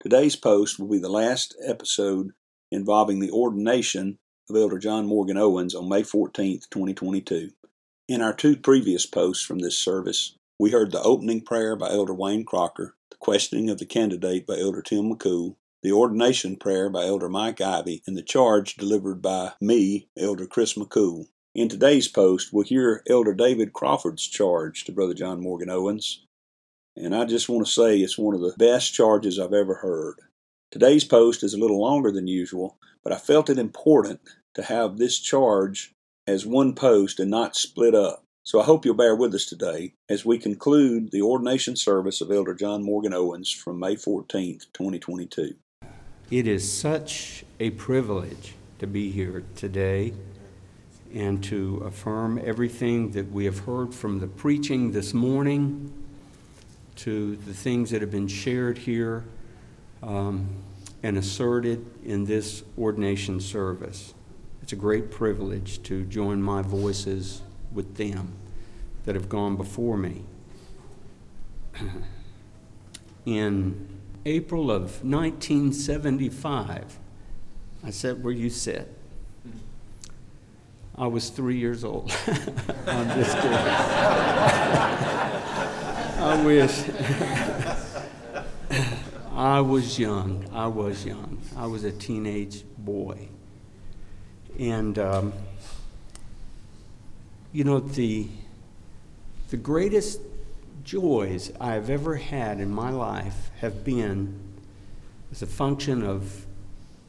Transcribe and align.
Today's 0.00 0.36
post 0.36 0.78
will 0.78 0.86
be 0.86 0.98
the 0.98 1.08
last 1.08 1.56
episode 1.66 2.30
involving 2.70 3.18
the 3.18 3.32
ordination 3.32 4.20
of 4.48 4.54
Elder 4.54 4.78
John 4.78 5.06
Morgan 5.06 5.36
Owens 5.36 5.74
on 5.74 5.88
May 5.88 6.04
14, 6.04 6.60
2022. 6.70 7.50
In 8.06 8.22
our 8.22 8.32
two 8.32 8.56
previous 8.56 9.06
posts 9.06 9.44
from 9.44 9.58
this 9.58 9.76
service, 9.76 10.36
we 10.56 10.70
heard 10.70 10.92
the 10.92 11.02
opening 11.02 11.40
prayer 11.40 11.74
by 11.74 11.90
Elder 11.90 12.14
Wayne 12.14 12.44
Crocker, 12.44 12.94
the 13.10 13.16
questioning 13.16 13.68
of 13.70 13.78
the 13.78 13.86
candidate 13.86 14.46
by 14.46 14.56
Elder 14.60 14.82
Tim 14.82 15.12
McCool, 15.12 15.56
the 15.82 15.90
ordination 15.90 16.54
prayer 16.54 16.88
by 16.88 17.04
Elder 17.04 17.28
Mike 17.28 17.60
Ivy, 17.60 18.04
and 18.06 18.16
the 18.16 18.22
charge 18.22 18.76
delivered 18.76 19.20
by 19.20 19.54
me, 19.60 20.06
Elder 20.16 20.46
Chris 20.46 20.74
McCool. 20.74 21.26
In 21.56 21.68
today's 21.68 22.06
post, 22.06 22.52
we'll 22.52 22.62
hear 22.62 23.02
Elder 23.10 23.34
David 23.34 23.72
Crawford's 23.72 24.28
charge 24.28 24.84
to 24.84 24.92
Brother 24.92 25.14
John 25.14 25.40
Morgan 25.40 25.70
Owens, 25.70 26.24
and 27.00 27.14
I 27.14 27.24
just 27.24 27.48
want 27.48 27.64
to 27.64 27.72
say 27.72 27.98
it's 27.98 28.18
one 28.18 28.34
of 28.34 28.40
the 28.40 28.54
best 28.58 28.92
charges 28.92 29.38
I've 29.38 29.52
ever 29.52 29.74
heard. 29.74 30.16
Today's 30.70 31.04
post 31.04 31.42
is 31.42 31.54
a 31.54 31.58
little 31.58 31.80
longer 31.80 32.10
than 32.10 32.26
usual, 32.26 32.76
but 33.04 33.12
I 33.12 33.16
felt 33.16 33.48
it 33.48 33.58
important 33.58 34.20
to 34.54 34.62
have 34.62 34.98
this 34.98 35.18
charge 35.20 35.94
as 36.26 36.44
one 36.44 36.74
post 36.74 37.20
and 37.20 37.30
not 37.30 37.56
split 37.56 37.94
up. 37.94 38.24
So 38.42 38.60
I 38.60 38.64
hope 38.64 38.84
you'll 38.84 38.94
bear 38.94 39.14
with 39.14 39.34
us 39.34 39.46
today 39.46 39.94
as 40.08 40.24
we 40.24 40.38
conclude 40.38 41.10
the 41.10 41.22
ordination 41.22 41.76
service 41.76 42.20
of 42.20 42.30
Elder 42.30 42.54
John 42.54 42.82
Morgan 42.82 43.14
Owens 43.14 43.52
from 43.52 43.78
May 43.78 43.94
14th, 43.94 44.66
2022. 44.72 45.54
It 46.30 46.46
is 46.46 46.70
such 46.70 47.44
a 47.60 47.70
privilege 47.70 48.54
to 48.80 48.86
be 48.86 49.10
here 49.10 49.44
today 49.54 50.14
and 51.14 51.42
to 51.44 51.82
affirm 51.86 52.40
everything 52.44 53.12
that 53.12 53.30
we 53.30 53.44
have 53.44 53.60
heard 53.60 53.94
from 53.94 54.18
the 54.18 54.26
preaching 54.26 54.92
this 54.92 55.14
morning 55.14 55.92
to 56.98 57.36
the 57.36 57.54
things 57.54 57.90
that 57.90 58.00
have 58.00 58.10
been 58.10 58.26
shared 58.26 58.76
here 58.76 59.24
um, 60.02 60.48
and 61.02 61.16
asserted 61.16 61.86
in 62.04 62.24
this 62.24 62.64
ordination 62.76 63.40
service. 63.40 64.14
It's 64.62 64.72
a 64.72 64.76
great 64.76 65.10
privilege 65.10 65.80
to 65.84 66.04
join 66.04 66.42
my 66.42 66.60
voices 66.62 67.42
with 67.72 67.96
them 67.96 68.32
that 69.04 69.14
have 69.14 69.28
gone 69.28 69.56
before 69.56 69.96
me. 69.96 70.24
In 73.24 73.88
April 74.26 74.70
of 74.70 75.04
1975, 75.04 76.98
I 77.84 77.90
sat 77.90 78.18
where 78.18 78.32
you 78.32 78.50
sit. 78.50 78.92
I 80.96 81.06
was 81.06 81.30
three 81.30 81.58
years 81.58 81.84
old. 81.84 82.10
I'm 82.86 83.08
just 83.20 83.36
kidding. 83.36 83.52
I 86.18 86.44
wish. 86.44 86.82
I 89.32 89.60
was 89.60 90.00
young. 90.00 90.44
I 90.52 90.66
was 90.66 91.06
young. 91.06 91.40
I 91.56 91.68
was 91.68 91.84
a 91.84 91.92
teenage 91.92 92.64
boy. 92.76 93.28
And, 94.58 94.98
um, 94.98 95.32
you 97.52 97.62
know, 97.62 97.78
the, 97.78 98.26
the 99.50 99.56
greatest 99.56 100.20
joys 100.82 101.52
I've 101.60 101.88
ever 101.88 102.16
had 102.16 102.58
in 102.58 102.72
my 102.72 102.90
life 102.90 103.52
have 103.60 103.84
been 103.84 104.40
as 105.30 105.42
a 105.42 105.46
function 105.46 106.02
of 106.02 106.46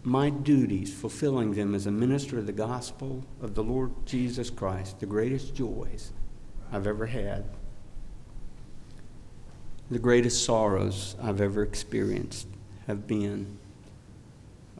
my 0.03 0.30
duties, 0.30 0.94
fulfilling 0.94 1.56
them 1.56 1.74
as 1.74 1.88
a 1.88 1.91
minister 1.91 2.38
of 2.38 2.46
the 2.46 2.52
gospel 2.52 3.26
of 3.41 3.56
the 3.56 3.64
Lord 3.64 3.91
Jesus 4.06 4.52
Christ, 4.52 5.00
the 5.00 5.08
greatest 5.08 5.56
joys 5.56 6.12
I've 6.72 6.86
ever 6.86 7.08
had 7.08 7.46
the 9.90 10.00
greatest 10.00 10.46
sorrows 10.46 11.16
I've 11.22 11.42
ever 11.42 11.64
experienced 11.64 12.48
have 12.88 13.08
been 13.08 13.58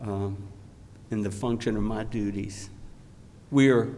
um, 0.02 0.38
in 1.10 1.24
the 1.24 1.32
function 1.32 1.76
of 1.76 1.84
my 1.84 2.04
duties. 2.04 2.70
We 3.52 3.70
are 3.70 3.94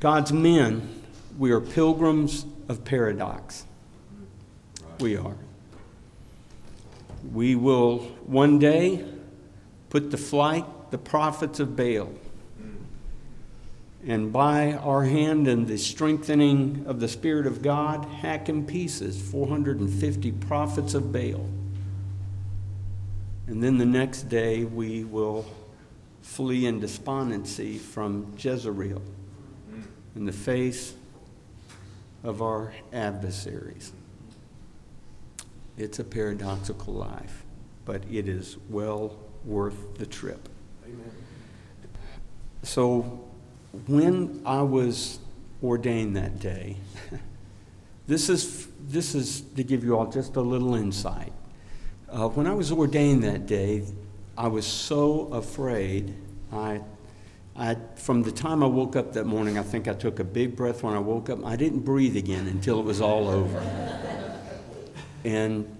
God's 0.00 0.32
men, 0.32 1.02
we 1.38 1.50
are 1.50 1.60
pilgrims 1.60 2.46
of 2.68 2.84
paradox. 2.84 3.66
We 5.00 5.16
are. 5.16 5.36
We 7.32 7.54
will 7.54 7.98
one 8.24 8.58
day 8.58 9.04
put 9.90 10.10
to 10.10 10.16
flight 10.16 10.64
the 10.90 10.98
prophets 10.98 11.60
of 11.60 11.76
Baal 11.76 12.10
and 14.06 14.32
by 14.32 14.72
our 14.74 15.04
hand 15.04 15.48
and 15.48 15.66
the 15.66 15.76
strengthening 15.76 16.84
of 16.86 17.00
the 17.00 17.08
Spirit 17.08 17.46
of 17.46 17.60
God, 17.60 18.04
hack 18.04 18.48
in 18.48 18.64
pieces 18.64 19.20
450 19.20 20.30
prophets 20.32 20.94
of 20.94 21.12
Baal. 21.12 21.48
And 23.48 23.62
then 23.62 23.78
the 23.78 23.86
next 23.86 24.28
day, 24.28 24.64
we 24.64 25.02
will 25.02 25.44
flee 26.22 26.66
in 26.66 26.78
despondency 26.78 27.78
from 27.78 28.32
Jezreel 28.38 29.02
in 30.14 30.24
the 30.24 30.32
face 30.32 30.94
of 32.22 32.42
our 32.42 32.72
adversaries. 32.92 33.92
It's 35.76 35.98
a 35.98 36.04
paradoxical 36.04 36.94
life, 36.94 37.44
but 37.84 38.02
it 38.10 38.28
is 38.28 38.56
well 38.68 39.18
worth 39.44 39.98
the 39.98 40.06
trip. 40.06 40.48
Amen. 40.84 41.10
So, 42.62 43.25
when 43.86 44.42
I 44.44 44.62
was 44.62 45.18
ordained 45.62 46.16
that 46.16 46.38
day, 46.38 46.76
this 48.06 48.28
is, 48.28 48.68
this 48.88 49.14
is 49.14 49.42
to 49.56 49.64
give 49.64 49.84
you 49.84 49.98
all 49.98 50.06
just 50.06 50.36
a 50.36 50.40
little 50.40 50.74
insight. 50.74 51.32
Uh, 52.08 52.28
when 52.28 52.46
I 52.46 52.54
was 52.54 52.70
ordained 52.72 53.24
that 53.24 53.46
day, 53.46 53.84
I 54.38 54.48
was 54.48 54.66
so 54.66 55.28
afraid. 55.32 56.14
I, 56.52 56.80
I, 57.56 57.76
from 57.96 58.22
the 58.22 58.32
time 58.32 58.62
I 58.62 58.66
woke 58.66 58.96
up 58.96 59.12
that 59.14 59.24
morning, 59.26 59.58
I 59.58 59.62
think 59.62 59.88
I 59.88 59.94
took 59.94 60.20
a 60.20 60.24
big 60.24 60.56
breath 60.56 60.82
when 60.82 60.94
I 60.94 60.98
woke 60.98 61.30
up. 61.30 61.44
I 61.44 61.56
didn't 61.56 61.80
breathe 61.80 62.16
again 62.16 62.46
until 62.46 62.78
it 62.80 62.84
was 62.84 63.00
all 63.00 63.28
over. 63.28 63.58
and 65.24 65.76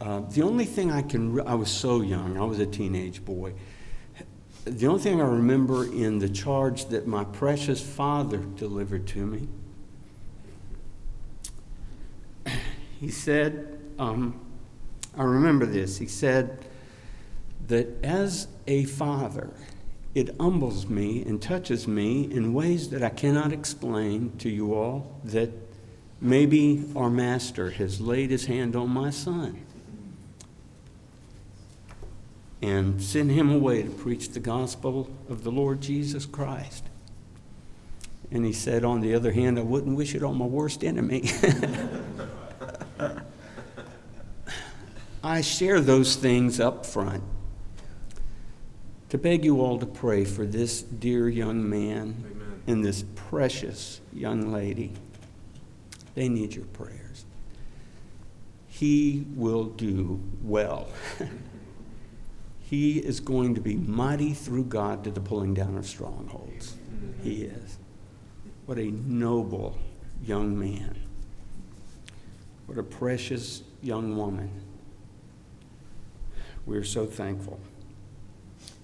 uh, 0.00 0.20
the 0.30 0.42
only 0.42 0.64
thing 0.64 0.90
I 0.90 1.02
can, 1.02 1.32
re- 1.34 1.44
I 1.46 1.54
was 1.54 1.70
so 1.70 2.00
young, 2.00 2.38
I 2.38 2.44
was 2.44 2.58
a 2.58 2.66
teenage 2.66 3.24
boy 3.24 3.54
the 4.64 4.86
only 4.86 5.00
thing 5.00 5.20
I 5.20 5.24
remember 5.24 5.84
in 5.84 6.18
the 6.18 6.28
charge 6.28 6.86
that 6.86 7.06
my 7.06 7.24
precious 7.24 7.80
father 7.80 8.38
delivered 8.38 9.06
to 9.08 9.26
me, 9.26 9.48
he 13.00 13.08
said, 13.08 13.80
um, 13.98 14.38
I 15.16 15.22
remember 15.22 15.66
this. 15.66 15.98
He 15.98 16.06
said 16.06 16.64
that 17.68 17.88
as 18.04 18.48
a 18.66 18.84
father, 18.84 19.50
it 20.14 20.34
humbles 20.38 20.88
me 20.88 21.22
and 21.22 21.40
touches 21.40 21.88
me 21.88 22.30
in 22.30 22.52
ways 22.52 22.90
that 22.90 23.02
I 23.02 23.10
cannot 23.10 23.52
explain 23.52 24.36
to 24.38 24.50
you 24.50 24.74
all, 24.74 25.20
that 25.24 25.50
maybe 26.20 26.84
our 26.94 27.08
master 27.08 27.70
has 27.70 28.00
laid 28.00 28.30
his 28.30 28.46
hand 28.46 28.76
on 28.76 28.90
my 28.90 29.10
son 29.10 29.64
and 32.62 33.02
send 33.02 33.30
him 33.30 33.50
away 33.50 33.82
to 33.82 33.90
preach 33.90 34.30
the 34.30 34.40
gospel 34.40 35.10
of 35.28 35.44
the 35.44 35.50
Lord 35.50 35.80
Jesus 35.80 36.26
Christ. 36.26 36.84
And 38.30 38.44
he 38.44 38.52
said, 38.52 38.84
on 38.84 39.00
the 39.00 39.14
other 39.14 39.32
hand, 39.32 39.58
I 39.58 39.62
wouldn't 39.62 39.96
wish 39.96 40.14
it 40.14 40.22
on 40.22 40.36
my 40.36 40.44
worst 40.44 40.84
enemy. 40.84 41.30
I 45.22 45.40
share 45.40 45.80
those 45.80 46.16
things 46.16 46.60
up 46.60 46.86
front 46.86 47.22
to 49.10 49.18
beg 49.18 49.44
you 49.44 49.60
all 49.60 49.78
to 49.78 49.86
pray 49.86 50.24
for 50.24 50.46
this 50.46 50.82
dear 50.82 51.28
young 51.28 51.68
man 51.68 52.24
Amen. 52.30 52.62
and 52.66 52.84
this 52.84 53.04
precious 53.16 54.00
young 54.12 54.52
lady, 54.52 54.92
they 56.14 56.28
need 56.28 56.54
your 56.54 56.66
prayers. 56.66 57.24
He 58.68 59.26
will 59.34 59.64
do 59.64 60.20
well. 60.42 60.88
he 62.70 62.98
is 62.98 63.18
going 63.18 63.56
to 63.56 63.60
be 63.60 63.74
mighty 63.74 64.32
through 64.32 64.62
God 64.62 65.02
to 65.02 65.10
the 65.10 65.20
pulling 65.20 65.54
down 65.54 65.76
of 65.76 65.84
strongholds. 65.84 66.76
He 67.20 67.42
is. 67.42 67.78
What 68.64 68.78
a 68.78 68.92
noble 68.92 69.76
young 70.22 70.56
man. 70.56 70.96
What 72.66 72.78
a 72.78 72.84
precious 72.84 73.64
young 73.82 74.16
woman. 74.16 74.52
We're 76.64 76.84
so 76.84 77.06
thankful. 77.06 77.58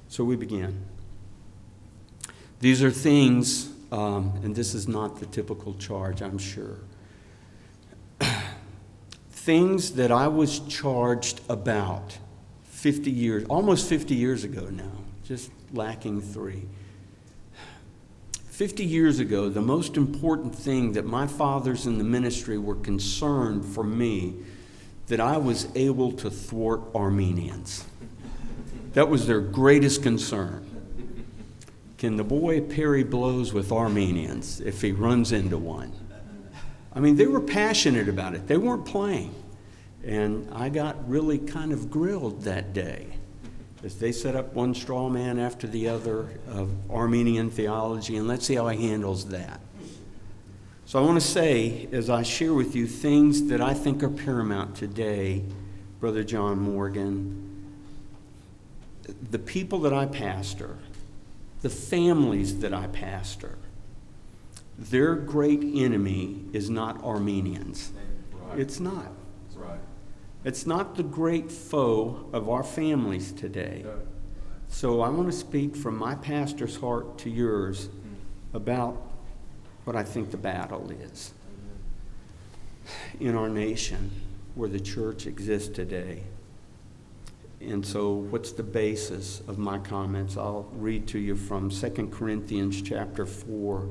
So 0.09 0.25
we 0.25 0.35
begin. 0.35 0.85
These 2.59 2.83
are 2.83 2.91
things, 2.91 3.71
um, 3.93 4.33
and 4.43 4.57
this 4.57 4.75
is 4.75 4.89
not 4.89 5.21
the 5.21 5.27
typical 5.27 5.75
charge, 5.75 6.23
I'm 6.23 6.39
sure. 6.39 6.79
things 9.31 9.93
that 9.93 10.11
I 10.11 10.27
was 10.27 10.59
charged 10.59 11.41
about 11.49 12.19
50 12.87 13.11
years, 13.11 13.45
almost 13.49 13.89
50 13.89 14.15
years 14.15 14.45
ago 14.45 14.69
now, 14.71 14.93
just 15.25 15.51
lacking 15.73 16.21
three. 16.21 16.69
50 18.51 18.85
years 18.85 19.19
ago, 19.19 19.49
the 19.49 19.61
most 19.61 19.97
important 19.97 20.55
thing 20.55 20.93
that 20.93 21.05
my 21.05 21.27
fathers 21.27 21.87
in 21.87 21.99
the 21.99 22.05
ministry 22.05 22.59
were 22.59 22.77
concerned 22.77 23.65
for 23.65 23.83
me 23.83 24.37
that 25.09 25.19
I 25.19 25.37
was 25.37 25.67
able 25.75 26.13
to 26.13 26.31
thwart 26.31 26.81
Arminians. 26.95 27.85
That 28.93 29.09
was 29.09 29.27
their 29.27 29.41
greatest 29.41 30.05
concern. 30.05 30.65
Can 31.99 32.17
the 32.17 32.23
boy 32.23 32.61
parry 32.61 33.03
blows 33.03 33.53
with 33.53 33.73
Arminians 33.73 34.61
if 34.61 34.81
he 34.81 34.93
runs 34.93 35.33
into 35.33 35.59
one? 35.59 35.93
I 36.95 37.01
mean, 37.01 37.17
they 37.17 37.27
were 37.27 37.41
passionate 37.41 38.09
about 38.09 38.37
it. 38.37 38.47
They 38.47 38.57
weren't 38.57 38.87
playing. 38.87 39.35
And 40.07 40.49
I 40.53 40.69
got 40.69 41.09
really 41.09 41.39
kind 41.39 41.73
of 41.73 41.91
grilled 41.91 42.43
that 42.43 42.73
day 42.73 43.09
as 43.83 43.99
they 43.99 44.13
set 44.13 44.37
up 44.37 44.55
one 44.55 44.73
straw 44.73 45.09
man 45.09 45.39
after 45.39 45.67
the 45.67 45.89
other 45.89 46.29
of 46.49 46.71
Arminian 46.91 47.51
theology, 47.51 48.17
and 48.17 48.29
let's 48.29 48.47
see 48.47 48.55
how 48.55 48.69
he 48.69 48.89
handles 48.89 49.27
that. 49.27 49.61
So 50.85 51.01
I 51.01 51.03
want 51.03 51.21
to 51.21 51.27
say, 51.27 51.89
as 51.91 52.09
I 52.09 52.23
share 52.23 52.55
with 52.55 52.77
you 52.77 52.87
things 52.87 53.49
that 53.49 53.61
I 53.61 53.75
think 53.75 54.05
are 54.05 54.09
paramount 54.09 54.77
today, 54.77 55.43
Brother 55.99 56.23
John 56.23 56.61
Morgan, 56.61 57.67
the 59.31 59.41
people 59.41 59.81
that 59.81 59.93
I 59.93 60.07
pastor, 60.07 60.79
the 61.63 61.69
families 61.69 62.61
that 62.61 62.73
I 62.73 62.87
pastor, 62.87 63.59
their 64.79 65.17
great 65.17 65.63
enemy 65.63 66.45
is 66.53 66.71
not 66.71 67.03
Arminians. 67.03 67.93
It's 68.57 68.79
not. 68.79 69.11
It's 70.47 70.65
not 70.65 70.95
the 70.95 71.03
great 71.03 71.51
foe 71.51 72.25
of 72.33 72.49
our 72.49 72.63
families 72.63 73.33
today. 73.33 73.85
So 74.69 75.01
I 75.01 75.09
want 75.09 75.27
to 75.27 75.37
speak 75.37 75.75
from 75.75 75.97
my 75.97 76.15
pastor's 76.15 76.77
heart 76.77 77.19
to 77.19 77.31
yours 77.31 77.89
mm. 77.89 78.55
about 78.55 79.11
what 79.83 79.97
I 79.97 80.05
think 80.05 80.31
the 80.31 80.37
battle 80.37 80.89
is 80.93 81.35
in 83.19 83.35
our 83.35 83.49
nation 83.49 84.13
where 84.55 84.69
the 84.69 84.79
church 84.79 85.27
exists 85.27 85.69
today. 85.69 86.23
And 87.61 87.85
so, 87.85 88.13
what's 88.13 88.53
the 88.53 88.63
basis 88.63 89.41
of 89.49 89.59
my 89.59 89.79
comments? 89.79 90.37
I'll 90.37 90.69
read 90.75 91.09
to 91.09 91.19
you 91.19 91.35
from 91.35 91.71
2 91.71 92.11
Corinthians 92.13 92.83
chapter 92.83 93.27
4 93.27 93.89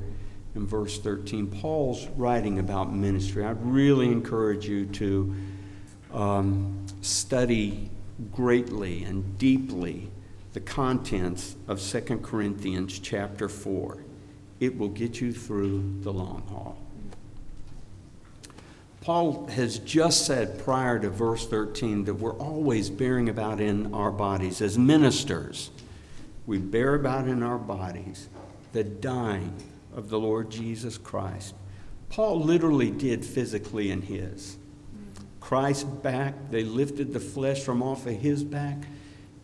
and 0.54 0.70
verse 0.70 1.00
13. 1.00 1.48
Paul's 1.48 2.08
writing 2.16 2.60
about 2.60 2.94
ministry. 2.94 3.44
I'd 3.44 3.62
really 3.62 4.08
encourage 4.08 4.70
you 4.70 4.86
to 4.86 5.36
um, 6.16 6.86
study 7.02 7.90
greatly 8.32 9.04
and 9.04 9.38
deeply 9.38 10.10
the 10.54 10.62
contents 10.62 11.56
of 11.68 11.82
2 11.82 12.20
Corinthians 12.24 12.98
chapter 12.98 13.50
4. 13.50 14.04
It 14.62 14.78
will 14.78 14.90
get 14.90 15.20
you 15.20 15.34
through 15.34 16.00
the 16.02 16.14
long 16.14 16.44
haul. 16.48 16.78
Paul 19.02 19.46
has 19.48 19.80
just 19.80 20.26
said 20.26 20.58
prior 20.64 20.98
to 20.98 21.10
verse 21.10 21.46
13 21.46 22.06
that 22.06 22.16
we're 22.16 22.34
always 22.38 22.90
bearing 22.90 23.30
about 23.30 23.60
in 23.60 23.94
our 23.94 24.12
bodies 24.12 24.62
as 24.62 24.80
ministers. 24.80 25.70
We 26.48 26.58
bear 26.58 26.96
about 26.96 27.28
in 27.28 27.44
our 27.44 27.58
bodies 27.60 28.30
the 28.72 28.84
dying 28.84 29.54
of 29.94 30.10
the 30.10 30.18
Lord 30.18 30.50
Jesus 30.50 30.98
Christ. 30.98 31.54
Paul 32.10 32.42
literally 32.42 32.90
did 32.90 33.26
physically 33.26 33.92
in 33.92 34.02
his. 34.02 34.58
Christ's 35.46 35.84
back, 35.84 36.50
they 36.50 36.64
lifted 36.64 37.14
the 37.14 37.20
flesh 37.20 37.62
from 37.62 37.84
off 37.84 38.08
of 38.08 38.14
his 38.14 38.44
back, 38.44 38.80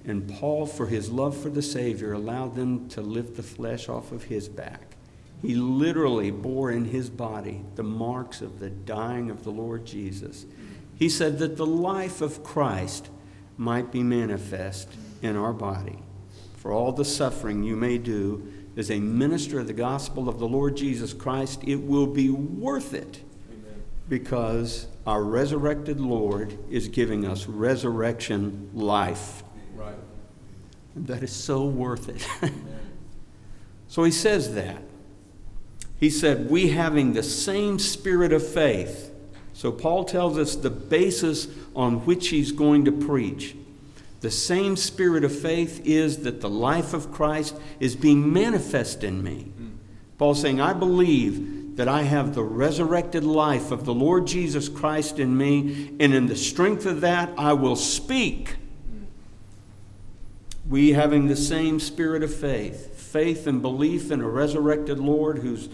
and 0.04 0.28
Paul, 0.28 0.66
for 0.66 0.88
his 0.88 1.12
love 1.12 1.38
for 1.38 1.52
the 1.52 1.62
Savior, 1.62 2.14
allowed 2.14 2.56
them 2.56 2.90
to 2.90 3.02
lift 3.02 3.36
the 3.36 3.44
flesh 3.44 3.88
off 3.88 4.12
of 4.12 4.24
his 4.24 4.50
back. 4.50 4.96
He 5.44 5.54
literally 5.54 6.32
bore 6.32 6.72
in 6.72 6.86
his 6.86 7.08
body 7.08 7.64
the 7.76 7.84
marks 7.84 8.42
of 8.42 8.58
the 8.58 8.72
dying 8.72 9.30
of 9.30 9.44
the 9.44 9.52
Lord 9.52 9.86
Jesus. 9.86 10.48
He 10.96 11.08
said 11.08 11.38
that 11.38 11.56
the 11.56 11.68
life 11.68 12.22
of 12.22 12.44
Christ 12.44 13.10
might 13.56 13.92
be 13.92 14.02
manifest 14.02 14.90
in 15.22 15.36
our 15.36 15.54
body. 15.54 16.00
For 16.56 16.72
all 16.72 16.94
the 16.94 17.06
suffering 17.06 17.62
you 17.62 17.76
may 17.76 18.00
do 18.00 18.52
as 18.76 18.90
a 18.90 19.00
minister 19.00 19.60
of 19.60 19.68
the 19.68 19.74
gospel 19.74 20.28
of 20.28 20.40
the 20.40 20.48
Lord 20.48 20.78
Jesus 20.78 21.14
Christ, 21.14 21.62
it 21.64 21.76
will 21.76 22.08
be 22.08 22.32
worth 22.32 22.96
it. 22.96 23.22
Because 24.12 24.88
our 25.08 25.24
resurrected 25.24 26.02
Lord 26.02 26.60
is 26.70 26.90
giving 26.90 27.26
us 27.26 27.48
resurrection 27.48 28.70
life. 28.74 29.42
Right. 29.74 29.96
That 30.98 31.24
is 31.24 31.32
so 31.32 31.64
worth 31.66 32.10
it. 32.10 32.52
so 33.88 34.04
he 34.04 34.12
says 34.12 34.54
that. 34.54 34.84
He 35.98 36.10
said, 36.10 36.50
We 36.50 36.72
having 36.72 37.14
the 37.14 37.24
same 37.24 37.80
spirit 37.80 38.34
of 38.34 38.46
faith. 38.46 39.14
So 39.54 39.72
Paul 39.72 40.04
tells 40.04 40.38
us 40.38 40.58
the 40.58 40.70
basis 40.70 41.48
on 41.74 42.06
which 42.06 42.28
he's 42.28 42.52
going 42.52 42.84
to 42.84 42.92
preach. 42.92 43.56
The 44.20 44.30
same 44.30 44.76
spirit 44.76 45.24
of 45.24 45.34
faith 45.34 45.84
is 45.86 46.24
that 46.24 46.42
the 46.42 46.50
life 46.50 46.94
of 46.94 47.14
Christ 47.14 47.56
is 47.80 47.96
being 47.96 48.34
manifest 48.34 49.06
in 49.06 49.24
me. 49.24 49.54
Hmm. 49.56 49.70
Paul's 50.18 50.42
saying, 50.42 50.60
I 50.60 50.74
believe 50.74 51.61
that 51.82 51.88
I 51.88 52.04
have 52.04 52.36
the 52.36 52.44
resurrected 52.44 53.24
life 53.24 53.72
of 53.72 53.86
the 53.86 53.94
Lord 53.96 54.28
Jesus 54.28 54.70
Christ 54.70 55.18
in 55.18 55.36
me, 55.36 55.88
and 56.00 56.14
in 56.14 56.28
the 56.28 56.36
strength 56.36 56.86
of 56.86 57.02
that, 57.02 57.32
I 57.40 57.54
will 57.54 57.76
speak. 57.76 58.58
We 60.70 60.92
having 60.92 61.28
the 61.28 61.36
same 61.36 61.80
spirit 61.80 62.22
of 62.22 62.32
faith, 62.32 63.00
faith 63.00 63.48
and 63.48 63.64
belief 63.64 64.12
in 64.12 64.22
a 64.22 64.30
resurrected 64.30 65.00
Lord 65.00 65.40
who's 65.40 65.70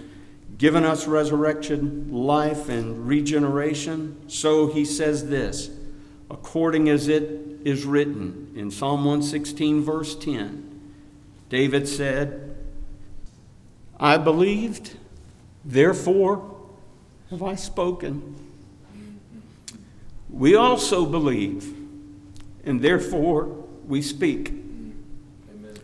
given 0.57 0.85
us 0.85 1.07
resurrection, 1.07 2.09
life, 2.09 2.69
and 2.69 3.05
regeneration. 3.05 4.29
So 4.29 4.67
he 4.67 4.85
says 4.85 5.27
this 5.27 5.69
according 6.31 6.87
as 6.87 7.09
it 7.09 7.23
is 7.65 7.83
written 7.83 8.53
in 8.55 8.71
Psalm 8.71 9.03
116, 9.03 9.83
verse 9.83 10.15
10. 10.15 10.93
David 11.49 11.85
said, 11.85 12.55
I 13.99 14.17
believed, 14.17 14.95
therefore 15.67 16.55
have 17.29 17.43
I 17.43 17.55
spoken. 17.55 18.35
We 20.29 20.55
also 20.55 21.05
believe, 21.05 21.75
and 22.63 22.81
therefore 22.81 23.65
we 23.85 24.01
speak. 24.01 24.49
Amen. 24.49 25.75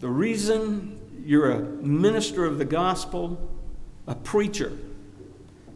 The 0.00 0.08
reason 0.08 0.98
you're 1.24 1.50
a 1.52 1.60
minister 1.60 2.44
of 2.44 2.58
the 2.58 2.64
gospel 2.64 3.48
a 4.06 4.14
preacher 4.16 4.76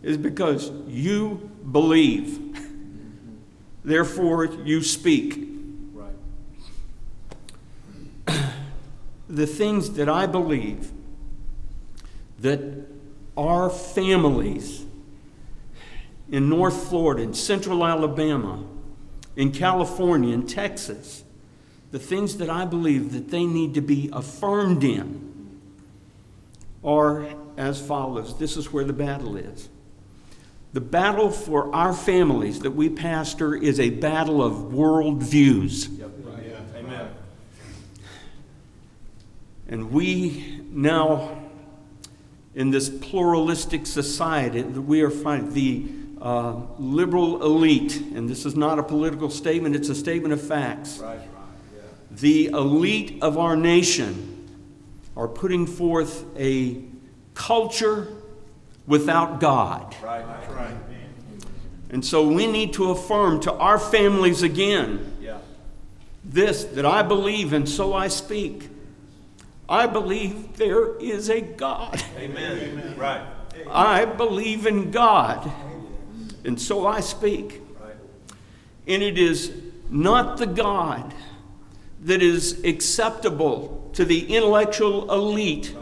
is 0.03 0.17
because 0.17 0.71
you 0.88 1.50
believe. 1.71 2.43
Therefore, 3.85 4.47
you 4.47 4.83
speak. 4.83 5.49
Right. 5.93 6.12
the 9.29 9.47
things 9.47 9.91
that 9.93 10.09
I 10.09 10.26
believe 10.26 10.91
that 12.41 12.96
our 13.37 13.71
families 13.71 14.85
in 16.31 16.49
North 16.49 16.88
Florida, 16.88 17.23
in 17.23 17.35
Central 17.35 17.85
Alabama, 17.85 18.64
in 19.37 19.52
California, 19.52 20.35
in 20.35 20.47
Texas, 20.47 21.25
the 21.90 21.99
things 21.99 22.38
that 22.38 22.50
I 22.50 22.64
believe 22.64 23.12
that 23.12 23.31
they 23.31 23.45
need 23.45 23.75
to 23.75 23.81
be 23.81 24.11
affirmed 24.12 24.83
in 24.83 25.61
are 26.83 27.26
as 27.57 27.81
follows 27.81 28.38
this 28.38 28.57
is 28.57 28.73
where 28.73 28.85
the 28.85 28.93
battle 28.93 29.37
is. 29.37 29.69
The 30.73 30.81
battle 30.81 31.31
for 31.31 31.75
our 31.75 31.95
families 31.95 32.61
that 32.61 32.73
we 32.73 32.90
pastor 32.90 33.55
is 33.55 33.81
a 33.81 33.90
battle 33.90 34.43
of 34.43 34.52
worldviews. 34.52 35.99
Yep. 35.99 36.11
Right. 36.23 36.43
Yeah. 36.49 36.78
Amen. 36.78 37.11
And 39.69 39.90
we 39.90 40.61
now, 40.71 41.46
in 42.57 42.71
this 42.71 42.89
pluralistic 42.89 43.87
society 43.87 44.63
that 44.63 44.81
we 44.81 45.03
are 45.03 45.11
finding. 45.11 45.53
The 45.53 46.25
uh, 46.25 46.57
liberal 46.79 47.43
elite, 47.43 48.01
and 48.01 48.29
this 48.29 48.45
is 48.45 48.57
not 48.57 48.81
a 48.81 48.83
political 48.83 49.31
statement, 49.31 49.77
it's 49.77 49.91
a 49.91 49.95
statement 49.95 50.33
of 50.33 50.41
facts. 50.41 50.99
Right, 50.99 51.19
right, 51.19 51.29
yeah. 51.75 51.83
The 52.11 52.47
elite 52.47 53.23
of 53.23 53.39
our 53.39 53.55
nation 53.55 54.49
are 55.17 55.29
putting 55.29 55.67
forth 55.67 56.25
a 56.37 56.83
culture 57.35 58.09
without 58.87 59.39
God. 59.39 59.95
Right, 60.03 60.25
right. 60.25 60.47
And 61.91 62.05
so 62.05 62.27
we 62.27 62.47
need 62.47 62.73
to 62.75 62.91
affirm 62.91 63.41
to 63.41 63.53
our 63.55 63.79
families 63.79 64.43
again 64.43 65.17
yeah. 65.21 65.39
this 66.25 66.65
that 66.65 66.85
I 66.85 67.03
believe 67.03 67.53
and 67.53 67.69
so 67.69 67.95
I 67.95 68.09
speak. 68.09 68.69
I 69.69 69.87
believe 69.87 70.57
there 70.57 70.97
is 70.97 71.29
a 71.29 71.41
God. 71.41 72.03
Amen. 72.17 72.59
Amen. 72.59 72.97
Right. 72.97 73.27
I 73.71 74.05
believe 74.05 74.67
in 74.67 74.91
God. 74.91 75.51
And 76.45 76.61
so 76.61 76.87
I 76.87 77.01
speak. 77.01 77.61
Right. 77.81 77.97
And 78.87 79.03
it 79.03 79.19
is 79.19 79.53
not 79.91 80.39
the 80.39 80.47
God 80.47 81.13
that 82.03 82.23
is 82.23 82.65
acceptable 82.65 83.91
to 83.95 84.05
the 84.05 84.35
intellectual 84.35 85.13
elite 85.13 85.75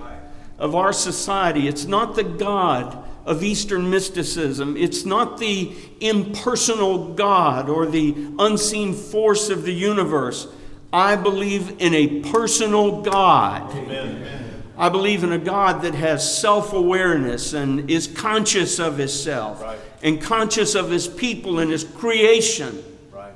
of 0.59 0.75
our 0.75 0.93
society. 0.93 1.69
It's 1.69 1.85
not 1.85 2.15
the 2.15 2.25
God 2.25 3.05
of 3.27 3.43
Eastern 3.43 3.91
mysticism. 3.91 4.77
It's 4.77 5.05
not 5.05 5.39
the 5.39 5.75
impersonal 6.01 7.15
God 7.15 7.69
or 7.69 7.87
the 7.87 8.15
unseen 8.39 8.95
force 8.95 9.51
of 9.51 9.65
the 9.65 9.73
universe. 9.73 10.47
I 10.95 11.17
believe 11.17 11.81
in 11.81 11.93
a 11.93 12.21
personal 12.21 13.03
God. 13.03 13.69
Amen. 13.75 14.63
I 14.79 14.89
believe 14.89 15.25
in 15.25 15.33
a 15.33 15.39
God 15.39 15.83
that 15.83 15.93
has 15.95 16.39
self 16.39 16.73
awareness 16.73 17.53
and 17.53 17.91
is 17.91 18.07
conscious 18.07 18.79
of 18.79 18.99
Himself 18.99 19.61
right. 19.61 19.79
and 20.05 20.23
conscious 20.23 20.77
of 20.77 20.91
His 20.91 21.09
people 21.09 21.59
and 21.59 21.73
His 21.73 21.83
creation. 21.83 22.85
Right. 23.13 23.33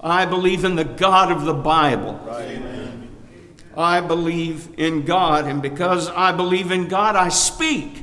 I 0.00 0.24
believe 0.24 0.64
in 0.64 0.76
the 0.76 0.84
God 0.84 1.30
of 1.30 1.44
the 1.44 1.52
Bible. 1.52 2.18
Right. 2.24 2.62
I 3.76 4.00
believe 4.00 4.68
in 4.78 5.04
God, 5.04 5.46
and 5.46 5.60
because 5.60 6.08
I 6.08 6.32
believe 6.32 6.70
in 6.70 6.88
God, 6.88 7.16
I 7.16 7.28
speak. 7.28 8.00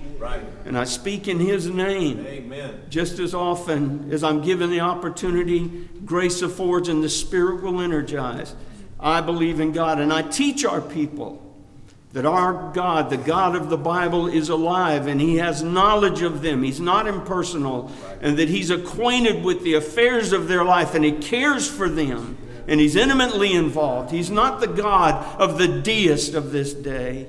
And 0.64 0.78
I 0.78 0.84
speak 0.84 1.28
in 1.28 1.40
His 1.40 1.68
name. 1.68 2.20
Amen. 2.28 2.84
Just 2.90 3.18
as 3.18 3.34
often 3.34 4.12
as 4.12 4.24
I'm 4.24 4.42
given 4.42 4.70
the 4.70 4.80
opportunity, 4.80 5.90
grace 6.06 6.44
affords 6.44 6.88
and 6.88 7.04
the 7.04 7.10
Spirit 7.10 7.64
will 7.64 7.82
energize. 7.82 8.54
I 9.02 9.22
believe 9.22 9.60
in 9.60 9.72
God, 9.72 10.00
and 10.00 10.14
I 10.14 10.22
teach 10.22 10.64
our 10.64 10.82
people 10.82 11.42
that 12.14 12.26
our 12.26 12.72
God, 12.74 13.10
the 13.10 13.18
God 13.18 13.56
of 13.56 13.70
the 13.70 13.78
Bible, 13.78 14.28
is 14.28 14.50
alive 14.50 15.08
and 15.08 15.22
He 15.22 15.38
has 15.38 15.64
knowledge 15.64 16.22
of 16.22 16.42
them. 16.42 16.62
He's 16.62 16.82
not 16.82 17.08
impersonal, 17.08 17.90
and 18.22 18.38
that 18.38 18.50
He's 18.50 18.70
acquainted 18.70 19.44
with 19.44 19.64
the 19.64 19.76
affairs 19.76 20.34
of 20.34 20.48
their 20.48 20.64
life 20.66 20.94
and 20.94 21.06
He 21.06 21.14
cares 21.14 21.70
for 21.70 21.88
them 21.88 22.38
and 22.68 22.80
He's 22.80 22.96
intimately 22.96 23.54
involved. 23.54 24.12
He's 24.12 24.30
not 24.30 24.60
the 24.60 24.68
God 24.68 25.40
of 25.40 25.58
the 25.58 25.68
deist 25.68 26.34
of 26.34 26.52
this 26.52 26.74
day. 26.74 27.28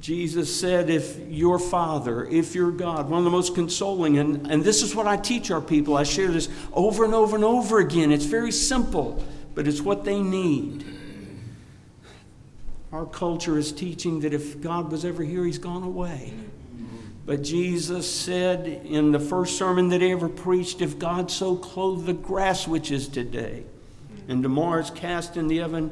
Jesus 0.00 0.54
said, 0.54 0.90
if 0.90 1.18
your 1.30 1.58
Father, 1.58 2.26
if 2.26 2.54
your 2.54 2.70
God, 2.70 3.08
one 3.08 3.18
of 3.18 3.24
the 3.24 3.30
most 3.30 3.54
consoling, 3.54 4.18
and, 4.18 4.50
and 4.50 4.62
this 4.62 4.82
is 4.82 4.94
what 4.94 5.06
I 5.06 5.16
teach 5.16 5.50
our 5.50 5.62
people, 5.62 5.96
I 5.96 6.02
share 6.02 6.28
this 6.28 6.50
over 6.74 7.06
and 7.06 7.14
over 7.14 7.36
and 7.36 7.44
over 7.44 7.78
again. 7.78 8.12
It's 8.12 8.26
very 8.26 8.52
simple, 8.52 9.24
but 9.54 9.66
it's 9.68 9.80
what 9.80 10.04
they 10.04 10.20
need. 10.20 10.84
Our 12.92 13.06
culture 13.06 13.58
is 13.58 13.72
teaching 13.72 14.20
that 14.20 14.32
if 14.32 14.60
God 14.60 14.92
was 14.92 15.04
ever 15.04 15.22
here, 15.22 15.44
he's 15.44 15.58
gone 15.58 15.82
away. 15.82 16.32
But 17.26 17.42
Jesus 17.42 18.10
said 18.12 18.66
in 18.66 19.10
the 19.10 19.18
first 19.18 19.56
sermon 19.56 19.88
that 19.88 20.02
he 20.02 20.12
ever 20.12 20.28
preached, 20.28 20.82
if 20.82 20.98
God 20.98 21.30
so 21.30 21.56
clothed 21.56 22.06
the 22.06 22.12
grass 22.12 22.68
which 22.68 22.90
is 22.90 23.08
today, 23.08 23.64
and 24.28 24.42
tomorrow 24.42 24.80
is 24.80 24.90
cast 24.90 25.36
in 25.36 25.48
the 25.48 25.62
oven, 25.62 25.90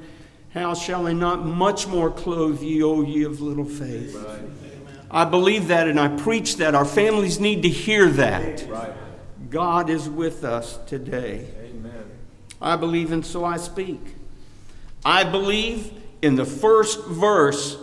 how 0.50 0.74
shall 0.74 1.06
he 1.06 1.14
not 1.14 1.44
much 1.44 1.86
more 1.86 2.10
clothe 2.10 2.62
ye, 2.62 2.82
O 2.82 3.02
ye 3.02 3.22
of 3.24 3.40
little 3.40 3.64
faith? 3.64 4.14
Right. 4.14 4.40
I 5.10 5.24
believe 5.24 5.68
that 5.68 5.88
and 5.88 5.98
I 5.98 6.08
preach 6.08 6.56
that. 6.56 6.74
Our 6.74 6.84
families 6.84 7.40
need 7.40 7.62
to 7.62 7.68
hear 7.68 8.08
that. 8.08 8.66
Right. 8.68 8.92
God 9.50 9.90
is 9.90 10.08
with 10.08 10.44
us 10.44 10.78
today. 10.86 11.46
Amen. 11.64 11.91
I 12.62 12.76
believe 12.76 13.12
and 13.12 13.26
so 13.26 13.44
I 13.44 13.56
speak. 13.56 14.00
I 15.04 15.24
believe 15.24 15.92
in 16.22 16.36
the 16.36 16.44
first 16.44 17.04
verse 17.06 17.76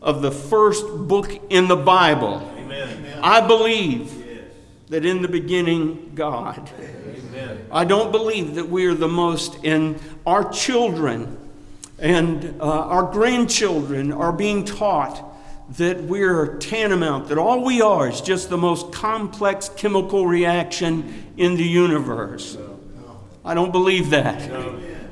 of 0.00 0.22
the 0.22 0.32
first 0.32 0.86
book 1.06 1.38
in 1.50 1.68
the 1.68 1.76
Bible. 1.76 2.50
Amen. 2.56 3.20
I 3.22 3.46
believe 3.46 4.10
that 4.88 5.04
in 5.04 5.22
the 5.22 5.28
beginning, 5.28 6.12
God. 6.14 6.70
Amen. 6.80 7.66
I 7.70 7.84
don't 7.84 8.10
believe 8.10 8.54
that 8.54 8.68
we 8.68 8.86
are 8.86 8.94
the 8.94 9.08
most, 9.08 9.64
and 9.64 10.00
our 10.26 10.50
children 10.50 11.38
and 11.98 12.60
uh, 12.60 12.64
our 12.64 13.04
grandchildren 13.04 14.12
are 14.12 14.32
being 14.32 14.64
taught 14.64 15.22
that 15.76 16.02
we're 16.02 16.58
tantamount, 16.58 17.28
that 17.28 17.38
all 17.38 17.64
we 17.64 17.80
are 17.80 18.08
is 18.08 18.20
just 18.20 18.50
the 18.50 18.58
most 18.58 18.92
complex 18.92 19.70
chemical 19.76 20.26
reaction 20.26 21.32
in 21.36 21.56
the 21.56 21.64
universe. 21.64 22.58
I 23.44 23.54
don't 23.54 23.72
believe 23.72 24.10
that. 24.10 24.50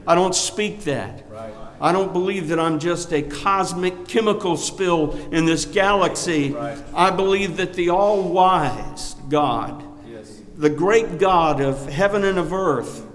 I 0.06 0.14
don't 0.14 0.34
speak 0.34 0.84
that. 0.84 1.24
I 1.80 1.92
don't 1.92 2.12
believe 2.12 2.48
that 2.48 2.60
I'm 2.60 2.78
just 2.78 3.10
a 3.12 3.22
cosmic 3.22 4.06
chemical 4.06 4.58
spill 4.58 5.12
in 5.32 5.46
this 5.46 5.64
galaxy. 5.64 6.50
Right. 6.50 6.78
I 6.94 7.10
believe 7.10 7.56
that 7.56 7.72
the 7.72 7.88
all 7.88 8.28
wise 8.28 9.14
God, 9.30 9.82
yes. 10.06 10.42
the 10.56 10.68
great 10.68 11.18
God 11.18 11.60
of 11.62 11.88
heaven 11.88 12.24
and 12.24 12.38
of 12.38 12.52
earth, 12.52 13.06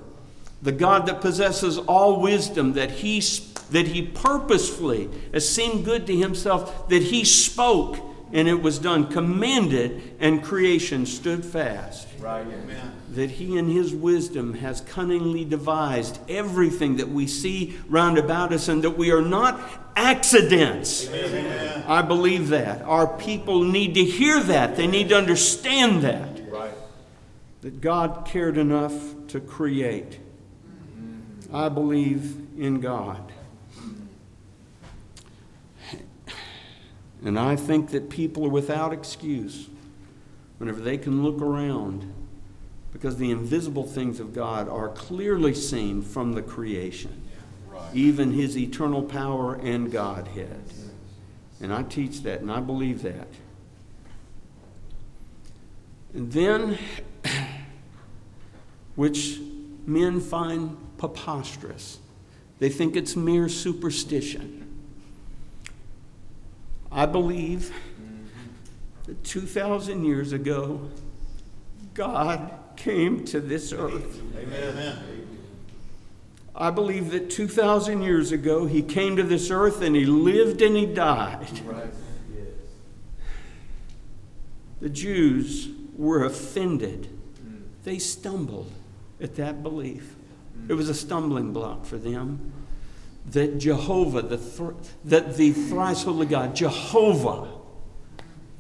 the 0.64 0.72
God 0.72 1.06
that 1.06 1.22
possesses 1.22 1.78
all 1.78 2.20
wisdom, 2.20 2.74
that 2.74 2.90
he, 2.90 3.20
that 3.70 3.88
he 3.88 4.02
purposefully, 4.02 5.10
has 5.32 5.48
seemed 5.48 5.86
good 5.86 6.08
to 6.08 6.16
himself, 6.16 6.90
that 6.90 7.04
he 7.04 7.24
spoke 7.24 8.00
and 8.34 8.48
it 8.48 8.62
was 8.62 8.80
done, 8.80 9.08
commanded, 9.08 10.16
and 10.20 10.44
creation 10.44 11.06
stood 11.06 11.46
fast. 11.46 12.08
Right. 12.20 12.46
Amen 12.46 12.92
that 13.16 13.32
he 13.32 13.58
in 13.58 13.70
his 13.70 13.94
wisdom 13.94 14.56
has 14.56 14.82
cunningly 14.82 15.46
devised 15.46 16.20
everything 16.30 16.98
that 16.98 17.08
we 17.08 17.26
see 17.26 17.78
round 17.88 18.18
about 18.18 18.52
us 18.52 18.68
and 18.68 18.84
that 18.84 18.92
we 18.92 19.12
are 19.12 19.22
not 19.22 19.60
accidents. 19.96 21.08
Amen. 21.10 21.84
I 21.88 22.02
believe 22.02 22.50
that. 22.50 22.82
Our 22.82 23.08
people 23.08 23.64
need 23.64 23.94
to 23.96 24.04
hear 24.04 24.42
that. 24.42 24.76
They 24.76 24.88
need 24.88 25.10
to 25.10 25.18
understand 25.18 26.02
that. 26.02 26.50
Right. 26.50 26.74
That 27.62 27.80
God 27.80 28.26
cared 28.26 28.58
enough 28.58 28.94
to 29.30 29.40
create. 29.40 30.20
Mm-hmm. 30.20 31.56
I 31.56 31.70
believe 31.70 32.36
in 32.58 32.82
God. 32.82 33.32
And 37.26 37.40
I 37.40 37.56
think 37.56 37.90
that 37.90 38.10
people 38.10 38.46
are 38.46 38.50
without 38.50 38.94
excuse 38.94 39.68
whenever 40.60 40.80
they 40.80 40.98
can 40.98 41.24
look 41.24 41.42
around 41.42 42.14
because 42.94 43.18
the 43.18 43.32
invisible 43.32 43.84
things 43.84 44.20
of 44.20 44.34
God 44.34 44.70
are 44.70 44.90
clearly 44.90 45.54
seen 45.54 46.02
from 46.02 46.34
the 46.34 46.42
creation, 46.42 47.24
right. 47.68 47.94
even 47.94 48.32
his 48.32 48.56
eternal 48.58 49.02
power 49.02 49.56
and 49.56 49.92
Godhead. 49.92 50.64
And 51.60 51.74
I 51.74 51.84
teach 51.84 52.22
that 52.22 52.42
and 52.42 52.52
I 52.52 52.60
believe 52.60 53.02
that. 53.02 53.28
And 56.14 56.32
then, 56.32 56.78
which 58.96 59.40
men 59.86 60.22
find 60.22 60.78
preposterous, 60.98 62.00
they 62.60 62.70
think 62.70 62.96
it's 62.96 63.16
mere 63.16 63.50
superstition. 63.50 64.65
I 66.96 67.06
believe 67.06 67.74
that 69.06 69.22
2,000 69.26 70.06
years 70.06 70.32
ago, 70.32 70.90
God 71.94 72.52
came 72.78 73.26
to 73.26 73.42
this 73.42 73.74
earth. 73.74 74.22
Amen. 74.38 74.98
I 76.56 76.72
believe 76.72 77.12
that 77.12 77.30
2,000 77.30 78.02
years 78.02 78.32
ago, 78.32 78.66
he 78.66 78.82
came 78.82 79.18
to 79.18 79.24
this 79.24 79.52
earth 79.52 79.82
and 79.82 79.94
he 79.94 80.06
lived 80.06 80.62
and 80.62 80.78
he 80.78 80.86
died. 80.86 81.60
The 84.80 84.90
Jews 84.90 85.68
were 85.98 86.24
offended. 86.24 87.10
They 87.84 88.00
stumbled 88.00 88.72
at 89.20 89.36
that 89.36 89.62
belief. 89.62 90.16
It 90.70 90.76
was 90.76 90.88
a 90.88 90.94
stumbling 90.94 91.52
block 91.52 91.86
for 91.86 91.98
them 91.98 92.54
that 93.32 93.58
Jehovah, 93.58 94.22
the 94.22 94.38
th- 94.38 94.76
that 95.06 95.36
the 95.38 95.52
thrice 95.52 96.04
holy 96.04 96.26
God, 96.26 96.56
Jehovah, 96.56 97.50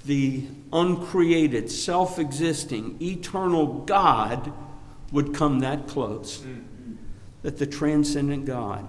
the 0.06 0.46
uncreated, 0.74 1.70
self 1.70 2.20
existing, 2.20 2.98
eternal 3.02 3.84
God 3.86 4.52
would 5.12 5.34
come 5.34 5.60
that 5.60 5.88
close. 5.88 6.40
Mm-hmm. 6.40 6.96
That 7.44 7.58
the 7.58 7.68
transcendent 7.68 8.46
God 8.46 8.88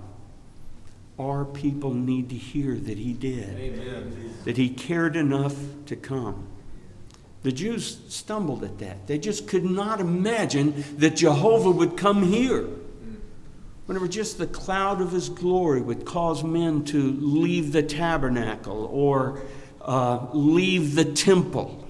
our 1.18 1.44
people 1.44 1.94
need 1.94 2.28
to 2.28 2.34
hear 2.34 2.74
that 2.74 2.98
he 2.98 3.12
did, 3.12 3.58
Amen. 3.58 4.34
that 4.44 4.56
he 4.56 4.68
cared 4.68 5.16
enough 5.16 5.54
to 5.86 5.96
come. 5.96 6.46
The 7.42 7.52
Jews 7.52 8.00
stumbled 8.08 8.64
at 8.64 8.78
that. 8.78 9.06
They 9.06 9.18
just 9.18 9.48
could 9.48 9.64
not 9.64 10.00
imagine 10.00 10.84
that 10.98 11.16
Jehovah 11.16 11.70
would 11.70 11.96
come 11.96 12.24
here. 12.24 12.66
Whenever 13.86 14.08
just 14.08 14.38
the 14.38 14.46
cloud 14.46 15.00
of 15.00 15.12
his 15.12 15.28
glory 15.28 15.80
would 15.80 16.04
cause 16.04 16.42
men 16.42 16.84
to 16.84 17.12
leave 17.12 17.72
the 17.72 17.82
tabernacle 17.82 18.86
or 18.92 19.40
uh, 19.80 20.26
leave 20.32 20.96
the 20.96 21.04
temple, 21.04 21.86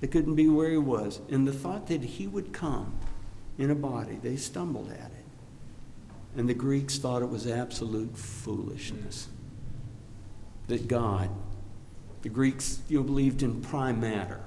they 0.00 0.08
couldn't 0.08 0.34
be 0.34 0.48
where 0.48 0.70
he 0.70 0.76
was. 0.76 1.20
And 1.30 1.46
the 1.46 1.52
thought 1.52 1.86
that 1.86 2.02
he 2.02 2.26
would 2.26 2.52
come 2.52 2.94
in 3.58 3.70
a 3.70 3.74
body, 3.76 4.18
they 4.20 4.36
stumbled 4.36 4.90
at 4.90 5.12
it. 5.12 5.24
And 6.36 6.48
the 6.48 6.54
Greeks 6.54 6.98
thought 6.98 7.22
it 7.22 7.28
was 7.28 7.46
absolute 7.46 8.16
foolishness. 8.16 9.28
That 10.66 10.88
God, 10.88 11.30
the 12.22 12.28
Greeks 12.28 12.80
you 12.88 12.98
know, 12.98 13.04
believed 13.04 13.44
in 13.44 13.60
prime 13.60 14.00
matter, 14.00 14.40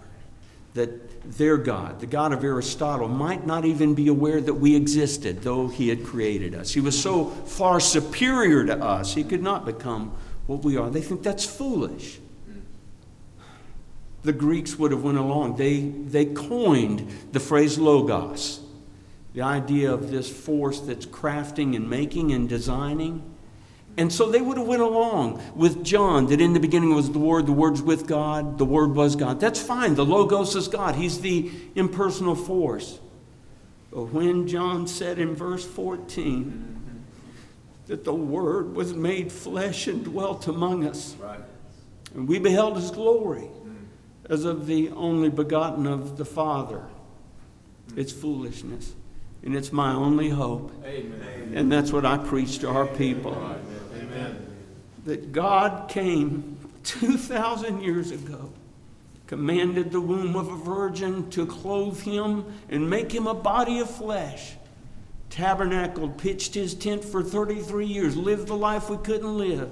that 0.74 1.07
their 1.32 1.58
God, 1.58 2.00
the 2.00 2.06
God 2.06 2.34
of 2.34 2.44
Aristotle, 2.44 3.08
might 3.08 3.46
not 3.46 3.66
even 3.66 3.94
be 3.94 4.08
aware 4.08 4.40
that 4.42 4.54
we 4.56 4.76
existed, 4.76 5.42
though 5.42 5.68
he 5.68 5.90
had 5.90 6.06
created 6.06 6.56
us. 6.56 6.74
He 6.74 6.80
was 6.80 7.00
so 7.00 7.26
far 7.26 7.80
superior 7.80 8.66
to 8.66 8.78
us, 8.78 9.14
he 9.14 9.24
could 9.24 9.44
not 9.44 9.66
become 9.66 10.16
what 10.46 10.64
we 10.64 10.78
are. 10.78 10.90
They 10.90 11.02
think 11.02 11.24
that's 11.24 11.46
foolish. 11.46 12.20
The 14.24 14.34
Greeks 14.34 14.78
would 14.78 14.92
have 14.92 15.04
went 15.04 15.18
along. 15.18 15.58
They, 15.58 15.82
they 15.82 16.26
coined 16.26 17.08
the 17.32 17.40
phrase 17.40 17.78
logos 17.78 18.62
the 19.38 19.44
idea 19.44 19.94
of 19.94 20.10
this 20.10 20.28
force 20.28 20.80
that's 20.80 21.06
crafting 21.06 21.76
and 21.76 21.88
making 21.88 22.32
and 22.32 22.50
designing. 22.50 23.22
And 23.98 24.14
so 24.14 24.30
they 24.30 24.42
would 24.42 24.58
have 24.58 24.68
went 24.68 24.84
along 24.84 25.42
with 25.56 25.84
John 25.84 26.28
that 26.28 26.40
in 26.40 26.54
the 26.54 26.60
beginning 26.60 26.94
was 26.94 27.12
the 27.12 27.20
Word, 27.20 27.48
the 27.48 27.52
Word's 27.52 27.82
with 27.82 28.06
God, 28.06 28.60
the 28.60 28.66
Word 28.66 28.96
was 28.96 29.16
God. 29.16 29.40
That's 29.40 29.60
fine. 29.60 29.96
The 29.96 30.06
Logos 30.06 30.56
is 30.56 30.68
God. 30.68 30.96
He's 30.96 31.20
the 31.22 31.52
impersonal 31.74 32.36
force. 32.36 33.00
But 33.92 34.14
when 34.14 34.48
John 34.48 34.86
said 34.86 35.18
in 35.18 35.34
verse 35.34 35.66
14 35.66 37.06
that 37.88 38.04
the 38.04 38.14
Word 38.14 38.76
was 38.76 38.94
made 38.94 39.32
flesh 39.32 39.88
and 39.88 40.04
dwelt 40.04 40.48
among 40.48 40.86
us, 40.86 41.16
right. 41.20 41.40
and 42.14 42.28
we 42.28 42.38
beheld 42.38 42.76
His 42.76 42.92
glory 42.92 43.48
as 44.30 44.46
of 44.46 44.68
the 44.68 44.90
only 44.92 45.30
begotten 45.30 45.88
of 45.88 46.18
the 46.18 46.26
Father, 46.26 46.84
it's 47.96 48.12
foolishness. 48.12 48.94
And 49.44 49.56
it's 49.56 49.72
my 49.72 49.94
only 49.94 50.30
hope. 50.30 50.72
Amen. 50.84 51.54
And 51.56 51.72
that's 51.72 51.92
what 51.92 52.06
I 52.06 52.18
preach 52.18 52.60
to 52.60 52.70
our 52.70 52.86
people. 52.86 53.34
Amen. 54.18 54.54
That 55.06 55.32
God 55.32 55.90
came 55.90 56.58
2,000 56.84 57.82
years 57.82 58.12
ago, 58.12 58.52
commanded 59.28 59.92
the 59.92 60.02
womb 60.02 60.36
of 60.36 60.48
a 60.50 60.56
virgin 60.56 61.30
to 61.32 61.46
clothe 61.46 62.02
him 62.02 62.46
and 62.70 62.90
make 62.90 63.12
him 63.12 63.28
a 63.28 63.34
body 63.34 63.80
of 63.80 63.90
flesh, 63.90 64.54
tabernacled, 65.30 66.18
pitched 66.18 66.54
his 66.54 66.74
tent 66.74 67.04
for 67.04 67.24
33 67.24 67.86
years, 67.86 68.16
lived 68.16 68.48
the 68.48 68.56
life 68.56 68.90
we 68.90 68.98
couldn't 68.98 69.38
live, 69.38 69.70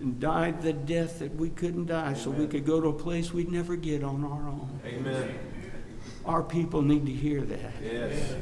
and 0.00 0.18
died 0.18 0.62
the 0.62 0.72
death 0.72 1.18
that 1.18 1.34
we 1.36 1.50
couldn't 1.50 1.86
die 1.86 2.08
Amen. 2.08 2.16
so 2.16 2.30
we 2.30 2.46
could 2.46 2.64
go 2.64 2.80
to 2.80 2.88
a 2.88 2.92
place 2.92 3.32
we'd 3.32 3.50
never 3.50 3.76
get 3.76 4.02
on 4.02 4.24
our 4.24 4.48
own. 4.48 4.80
Amen. 4.86 5.38
Our 6.24 6.42
people 6.42 6.82
need 6.82 7.06
to 7.06 7.12
hear 7.12 7.42
that. 7.42 7.72
Yes. 7.82 8.34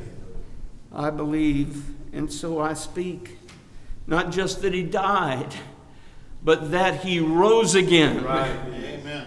I 0.92 1.10
believe, 1.10 1.84
and 2.12 2.32
so 2.32 2.60
I 2.60 2.74
speak. 2.74 3.38
Not 4.08 4.32
just 4.32 4.62
that 4.62 4.72
he 4.72 4.82
died, 4.82 5.54
but 6.42 6.70
that 6.70 7.04
he 7.04 7.20
rose 7.20 7.74
again. 7.74 8.24
Right. 8.24 8.50
Amen. 8.50 9.26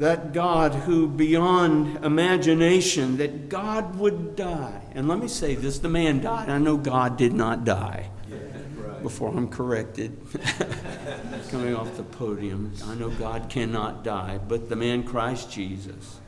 That 0.00 0.32
God 0.32 0.74
who 0.74 1.06
beyond 1.06 2.04
imagination, 2.04 3.18
that 3.18 3.48
God 3.48 3.96
would 3.98 4.34
die. 4.34 4.82
And 4.92 5.08
let 5.08 5.20
me 5.20 5.28
say 5.28 5.54
this 5.54 5.78
the 5.78 5.88
man 5.88 6.20
died. 6.20 6.50
I 6.50 6.58
know 6.58 6.76
God 6.76 7.16
did 7.16 7.32
not 7.32 7.64
die. 7.64 8.10
Before 9.00 9.30
I'm 9.30 9.48
corrected, 9.48 10.18
coming 11.50 11.76
off 11.76 11.96
the 11.96 12.02
podium, 12.02 12.72
I 12.86 12.96
know 12.96 13.10
God 13.10 13.48
cannot 13.48 14.02
die, 14.02 14.40
but 14.48 14.68
the 14.68 14.74
man 14.74 15.04
Christ 15.04 15.52
Jesus, 15.52 16.18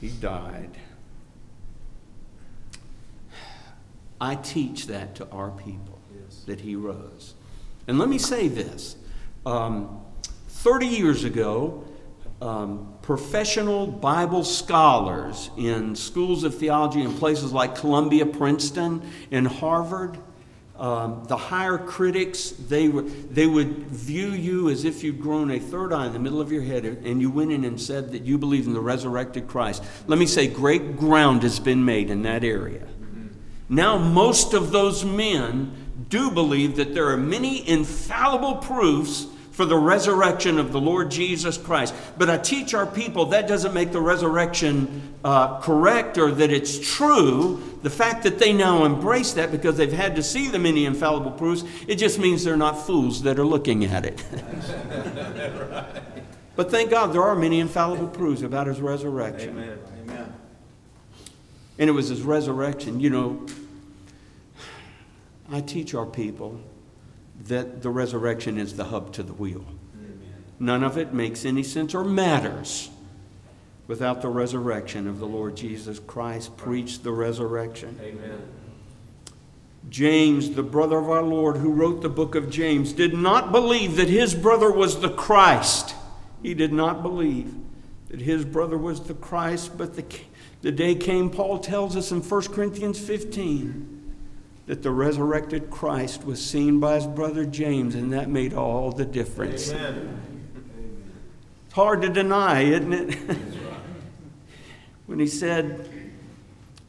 he 0.00 0.08
died. 0.08 0.76
I 4.20 4.34
teach 4.34 4.86
that 4.86 5.14
to 5.16 5.28
our 5.30 5.50
people, 5.50 5.98
yes. 6.01 6.01
That 6.46 6.60
he 6.60 6.76
rose. 6.76 7.34
And 7.86 7.98
let 7.98 8.08
me 8.08 8.18
say 8.18 8.48
this 8.48 8.96
um, 9.44 10.00
30 10.48 10.86
years 10.86 11.24
ago, 11.24 11.84
um, 12.40 12.94
professional 13.02 13.86
Bible 13.86 14.44
scholars 14.44 15.50
in 15.56 15.94
schools 15.94 16.44
of 16.44 16.56
theology 16.56 17.02
in 17.02 17.12
places 17.14 17.52
like 17.52 17.76
Columbia, 17.76 18.26
Princeton, 18.26 19.02
and 19.30 19.46
Harvard, 19.46 20.18
um, 20.76 21.24
the 21.28 21.36
higher 21.36 21.78
critics, 21.78 22.50
they, 22.50 22.88
were, 22.88 23.02
they 23.02 23.46
would 23.46 23.86
view 23.86 24.30
you 24.30 24.68
as 24.68 24.84
if 24.84 25.04
you'd 25.04 25.20
grown 25.20 25.50
a 25.52 25.60
third 25.60 25.92
eye 25.92 26.06
in 26.06 26.12
the 26.12 26.18
middle 26.18 26.40
of 26.40 26.50
your 26.50 26.62
head 26.62 26.84
and 26.84 27.20
you 27.20 27.30
went 27.30 27.52
in 27.52 27.64
and 27.64 27.80
said 27.80 28.10
that 28.12 28.22
you 28.22 28.38
believe 28.38 28.66
in 28.66 28.72
the 28.72 28.80
resurrected 28.80 29.46
Christ. 29.46 29.84
Let 30.08 30.18
me 30.18 30.26
say, 30.26 30.48
great 30.48 30.96
ground 30.96 31.44
has 31.44 31.60
been 31.60 31.84
made 31.84 32.10
in 32.10 32.22
that 32.22 32.42
area. 32.42 32.88
Now, 33.68 33.96
most 33.96 34.54
of 34.54 34.72
those 34.72 35.04
men 35.04 35.81
do 36.12 36.30
believe 36.30 36.76
that 36.76 36.92
there 36.92 37.08
are 37.08 37.16
many 37.16 37.66
infallible 37.66 38.56
proofs 38.56 39.26
for 39.50 39.64
the 39.64 39.76
resurrection 39.78 40.58
of 40.58 40.70
the 40.70 40.78
Lord 40.80 41.10
Jesus 41.10 41.56
Christ. 41.56 41.94
But 42.18 42.28
I 42.28 42.36
teach 42.36 42.74
our 42.74 42.86
people 42.86 43.26
that 43.26 43.48
doesn't 43.48 43.72
make 43.72 43.92
the 43.92 44.00
resurrection 44.00 45.14
uh, 45.24 45.58
correct 45.60 46.18
or 46.18 46.30
that 46.32 46.50
it's 46.50 46.78
true. 46.78 47.62
The 47.82 47.88
fact 47.88 48.24
that 48.24 48.38
they 48.38 48.52
now 48.52 48.84
embrace 48.84 49.32
that 49.32 49.50
because 49.50 49.78
they've 49.78 49.90
had 49.90 50.14
to 50.16 50.22
see 50.22 50.48
the 50.48 50.58
many 50.58 50.84
infallible 50.84 51.30
proofs, 51.30 51.64
it 51.88 51.94
just 51.94 52.18
means 52.18 52.44
they're 52.44 52.58
not 52.58 52.74
fools 52.74 53.22
that 53.22 53.38
are 53.38 53.46
looking 53.46 53.86
at 53.86 54.04
it. 54.04 54.22
right. 55.70 56.02
But 56.54 56.70
thank 56.70 56.90
God 56.90 57.14
there 57.14 57.22
are 57.22 57.34
many 57.34 57.60
infallible 57.60 58.08
proofs 58.08 58.42
about 58.42 58.66
his 58.66 58.78
resurrection. 58.78 59.56
Amen. 59.56 59.78
Amen. 60.02 60.34
And 61.78 61.88
it 61.88 61.94
was 61.94 62.08
his 62.08 62.20
resurrection. 62.20 63.00
You 63.00 63.08
know, 63.08 63.46
I 65.52 65.60
teach 65.60 65.94
our 65.94 66.06
people 66.06 66.58
that 67.44 67.82
the 67.82 67.90
resurrection 67.90 68.56
is 68.56 68.76
the 68.76 68.84
hub 68.84 69.12
to 69.12 69.22
the 69.22 69.34
wheel. 69.34 69.64
Amen. 69.94 70.44
None 70.58 70.82
of 70.82 70.96
it 70.96 71.12
makes 71.12 71.44
any 71.44 71.62
sense 71.62 71.94
or 71.94 72.04
matters 72.04 72.88
without 73.86 74.22
the 74.22 74.28
resurrection 74.28 75.06
of 75.06 75.18
the 75.18 75.26
Lord 75.26 75.54
Jesus 75.54 75.98
Christ. 75.98 76.56
Preach 76.56 77.02
the 77.02 77.12
resurrection. 77.12 77.98
Amen. 78.02 78.40
James, 79.90 80.52
the 80.52 80.62
brother 80.62 80.96
of 80.96 81.10
our 81.10 81.22
Lord, 81.22 81.58
who 81.58 81.70
wrote 81.70 82.00
the 82.00 82.08
book 82.08 82.34
of 82.34 82.48
James, 82.48 82.94
did 82.94 83.12
not 83.12 83.52
believe 83.52 83.96
that 83.96 84.08
his 84.08 84.34
brother 84.34 84.72
was 84.72 85.00
the 85.00 85.10
Christ. 85.10 85.94
He 86.42 86.54
did 86.54 86.72
not 86.72 87.02
believe 87.02 87.54
that 88.08 88.22
his 88.22 88.46
brother 88.46 88.78
was 88.78 89.00
the 89.00 89.14
Christ, 89.14 89.76
but 89.76 89.96
the, 89.96 90.04
the 90.62 90.72
day 90.72 90.94
came, 90.94 91.28
Paul 91.28 91.58
tells 91.58 91.94
us 91.94 92.10
in 92.10 92.22
1 92.22 92.42
Corinthians 92.44 92.98
15 92.98 94.01
that 94.72 94.82
the 94.82 94.90
resurrected 94.90 95.68
Christ 95.68 96.24
was 96.24 96.42
seen 96.42 96.80
by 96.80 96.94
his 96.94 97.06
brother 97.06 97.44
James, 97.44 97.94
and 97.94 98.10
that 98.14 98.30
made 98.30 98.54
all 98.54 98.90
the 98.90 99.04
difference. 99.04 99.70
Amen. 99.70 100.18
It's 101.66 101.74
hard 101.74 102.00
to 102.00 102.08
deny, 102.08 102.62
isn't 102.62 102.90
it? 102.94 103.14
when 105.06 105.18
he 105.18 105.26
said 105.26 105.90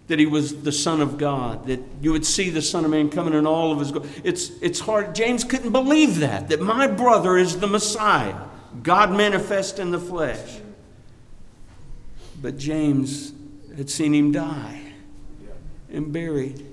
that 0.07 0.17
he 0.17 0.25
was 0.25 0.61
the 0.61 0.71
Son 0.71 1.01
of 1.01 1.17
God, 1.17 1.67
that 1.67 1.81
you 2.01 2.13
would 2.13 2.25
see 2.25 2.49
the 2.49 2.61
Son 2.61 2.85
of 2.85 2.91
Man 2.91 3.09
coming 3.09 3.33
in 3.33 3.45
all 3.45 3.73
of 3.73 3.79
his 3.79 3.91
glory. 3.91 4.07
It's, 4.23 4.51
it's 4.61 4.79
hard. 4.79 5.13
James 5.13 5.43
couldn't 5.43 5.73
believe 5.73 6.19
that, 6.19 6.47
that 6.47 6.61
my 6.61 6.87
brother 6.87 7.35
is 7.35 7.59
the 7.59 7.67
Messiah, 7.67 8.39
God 8.81 9.11
manifest 9.11 9.77
in 9.77 9.91
the 9.91 9.99
flesh. 9.99 10.61
But 12.41 12.57
James 12.57 13.33
had 13.75 13.89
seen 13.89 14.15
him 14.15 14.31
die 14.31 14.93
and 15.91 16.13
buried. 16.13 16.69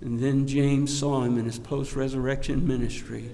And 0.00 0.20
then 0.20 0.46
James 0.46 0.96
saw 0.96 1.22
him 1.22 1.38
in 1.38 1.44
his 1.44 1.58
post 1.58 1.96
resurrection 1.96 2.66
ministry. 2.66 3.30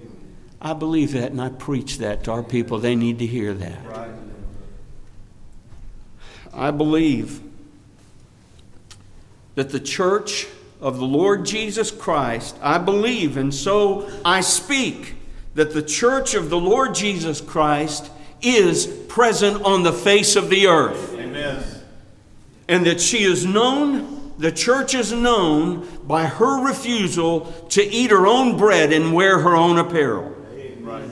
I 0.60 0.72
believe 0.72 1.12
that 1.12 1.30
and 1.30 1.40
I 1.40 1.50
preach 1.50 1.98
that 1.98 2.24
to 2.24 2.32
our 2.32 2.42
people. 2.42 2.78
They 2.78 2.96
need 2.96 3.18
to 3.18 3.26
hear 3.26 3.52
that. 3.52 3.78
I 6.54 6.70
believe 6.70 7.40
that 9.56 9.70
the 9.70 9.80
church 9.80 10.46
of 10.80 10.98
the 10.98 11.04
Lord 11.04 11.44
Jesus 11.44 11.90
Christ, 11.90 12.56
I 12.62 12.78
believe, 12.78 13.36
and 13.36 13.54
so 13.54 14.10
I 14.24 14.40
speak, 14.40 15.16
that 15.54 15.72
the 15.72 15.82
church 15.82 16.34
of 16.34 16.50
the 16.50 16.58
Lord 16.58 16.94
Jesus 16.94 17.40
Christ 17.40 18.10
is 18.42 18.86
present 18.86 19.62
on 19.64 19.82
the 19.82 19.92
face 19.92 20.36
of 20.36 20.50
the 20.50 20.66
earth. 20.66 21.14
Amen. 21.14 21.62
And 22.68 22.86
that 22.86 23.00
she 23.00 23.22
is 23.22 23.44
known 23.44 24.23
the 24.38 24.52
church 24.52 24.94
is 24.94 25.12
known 25.12 25.86
by 26.06 26.26
her 26.26 26.64
refusal 26.64 27.52
to 27.70 27.82
eat 27.82 28.10
her 28.10 28.26
own 28.26 28.56
bread 28.56 28.92
and 28.92 29.14
wear 29.14 29.38
her 29.38 29.54
own 29.54 29.78
apparel. 29.78 30.34
Right. 30.80 31.10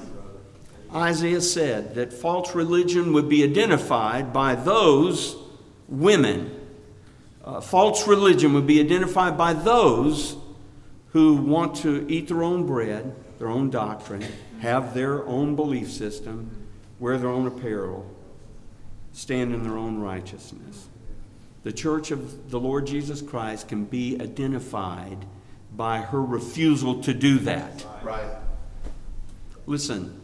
Isaiah 0.94 1.40
said 1.40 1.94
that 1.94 2.12
false 2.12 2.54
religion 2.54 3.12
would 3.12 3.28
be 3.28 3.44
identified 3.44 4.32
by 4.32 4.54
those 4.54 5.36
women. 5.88 6.58
Uh, 7.44 7.60
false 7.60 8.06
religion 8.06 8.52
would 8.52 8.66
be 8.66 8.80
identified 8.80 9.38
by 9.38 9.52
those 9.52 10.36
who 11.12 11.36
want 11.36 11.76
to 11.76 12.06
eat 12.08 12.28
their 12.28 12.42
own 12.42 12.66
bread, 12.66 13.14
their 13.38 13.48
own 13.48 13.70
doctrine, 13.70 14.24
have 14.60 14.94
their 14.94 15.26
own 15.26 15.56
belief 15.56 15.90
system, 15.90 16.50
wear 16.98 17.18
their 17.18 17.30
own 17.30 17.46
apparel, 17.46 18.06
stand 19.12 19.54
in 19.54 19.62
their 19.62 19.76
own 19.76 19.98
righteousness. 19.98 20.88
The 21.62 21.72
church 21.72 22.10
of 22.10 22.50
the 22.50 22.58
Lord 22.58 22.86
Jesus 22.86 23.22
Christ 23.22 23.68
can 23.68 23.84
be 23.84 24.20
identified 24.20 25.24
by 25.76 25.98
her 25.98 26.22
refusal 26.22 27.00
to 27.02 27.14
do 27.14 27.38
that. 27.40 27.86
Right. 28.02 28.36
Listen, 29.66 30.20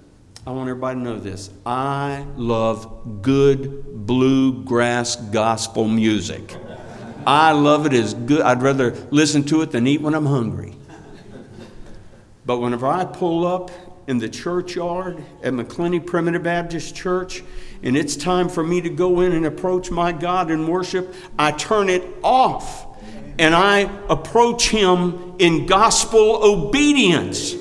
I 0.47 0.51
want 0.51 0.69
everybody 0.69 0.99
to 0.99 1.05
know 1.05 1.19
this. 1.19 1.51
I 1.65 2.27
love 2.37 3.23
good 3.23 4.07
bluegrass 4.07 5.17
gospel 5.17 5.87
music. 5.87 6.57
I 7.27 7.53
love 7.53 7.87
it 7.87 7.93
as 7.93 8.15
good. 8.15 8.41
I'd 8.41 8.63
rather 8.63 8.93
listen 9.11 9.45
to 9.45 9.63
it 9.63 9.71
than 9.71 9.87
eat 9.87 10.01
when 10.01 10.15
I'm 10.15 10.27
hungry. 10.27 10.75
But 12.47 12.59
whenever 12.59 12.87
I 12.87 13.05
pull 13.05 13.47
up 13.47 13.71
in 14.09 14.19
the 14.19 14.29
churchyard 14.29 15.23
at 15.43 15.53
MacClenny 15.53 16.05
Primitive 16.05 16.43
Baptist 16.43 16.97
Church, 16.97 17.45
and 17.83 17.97
it's 17.97 18.17
time 18.17 18.49
for 18.49 18.63
me 18.63 18.81
to 18.81 18.89
go 18.89 19.21
in 19.21 19.33
and 19.33 19.47
approach 19.47 19.91
my 19.91 20.13
God 20.13 20.51
in 20.51 20.67
worship, 20.67 21.15
I 21.39 21.53
turn 21.53 21.89
it 21.89 22.05
off 22.23 22.87
and 23.39 23.55
I 23.55 23.81
approach 24.09 24.69
Him 24.69 25.35
in 25.39 25.67
gospel 25.67 26.41
obedience. 26.43 27.55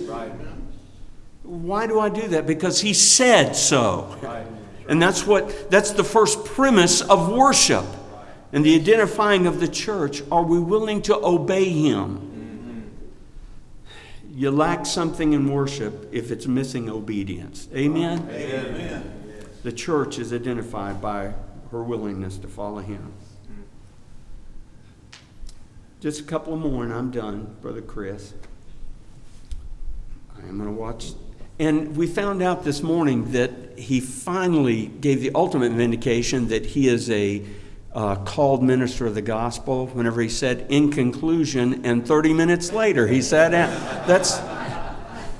Why 1.43 1.87
do 1.87 1.99
I 1.99 2.09
do 2.09 2.27
that? 2.29 2.47
Because 2.47 2.81
He 2.81 2.93
said 2.93 3.55
so. 3.55 4.15
And 4.89 5.01
that's 5.01 5.27
what 5.27 5.69
that's 5.69 5.91
the 5.91 6.03
first 6.03 6.45
premise 6.45 7.01
of 7.01 7.31
worship. 7.31 7.85
And 8.53 8.65
the 8.65 8.75
identifying 8.75 9.45
of 9.45 9.59
the 9.59 9.67
church, 9.67 10.23
are 10.31 10.43
we 10.43 10.59
willing 10.59 11.01
to 11.03 11.15
obey 11.17 11.69
him? 11.69 12.27
You 14.33 14.51
lack 14.51 14.85
something 14.85 15.33
in 15.33 15.51
worship 15.51 16.09
if 16.11 16.31
it's 16.31 16.45
missing 16.45 16.89
obedience. 16.89 17.67
Amen? 17.75 18.29
Amen. 18.31 18.66
The 19.67 19.73
church 19.73 20.17
is 20.17 20.31
identified 20.31 21.01
by 21.01 21.33
her 21.71 21.83
willingness 21.83 22.37
to 22.37 22.47
follow 22.47 22.79
him. 22.79 23.11
Just 25.99 26.21
a 26.21 26.23
couple 26.23 26.55
more 26.55 26.85
and 26.85 26.93
I'm 26.93 27.11
done, 27.11 27.53
Brother 27.61 27.81
Chris. 27.81 28.33
I 30.37 30.47
am 30.47 30.57
going 30.57 30.69
to 30.69 30.71
watch. 30.71 31.11
And 31.59 31.97
we 31.97 32.07
found 32.07 32.41
out 32.41 32.63
this 32.63 32.81
morning 32.81 33.33
that 33.33 33.77
he 33.77 33.99
finally 33.99 34.85
gave 34.85 35.19
the 35.19 35.31
ultimate 35.35 35.73
vindication 35.73 36.47
that 36.47 36.67
he 36.67 36.87
is 36.87 37.09
a 37.09 37.45
uh, 37.93 38.15
called 38.23 38.63
minister 38.63 39.05
of 39.05 39.15
the 39.15 39.21
gospel 39.21 39.87
whenever 39.87 40.21
he 40.21 40.29
said, 40.29 40.65
in 40.69 40.91
conclusion, 40.93 41.85
and 41.85 42.07
30 42.07 42.33
minutes 42.33 42.71
later 42.71 43.05
he 43.05 43.21
said, 43.21 43.51
that's. 43.51 44.39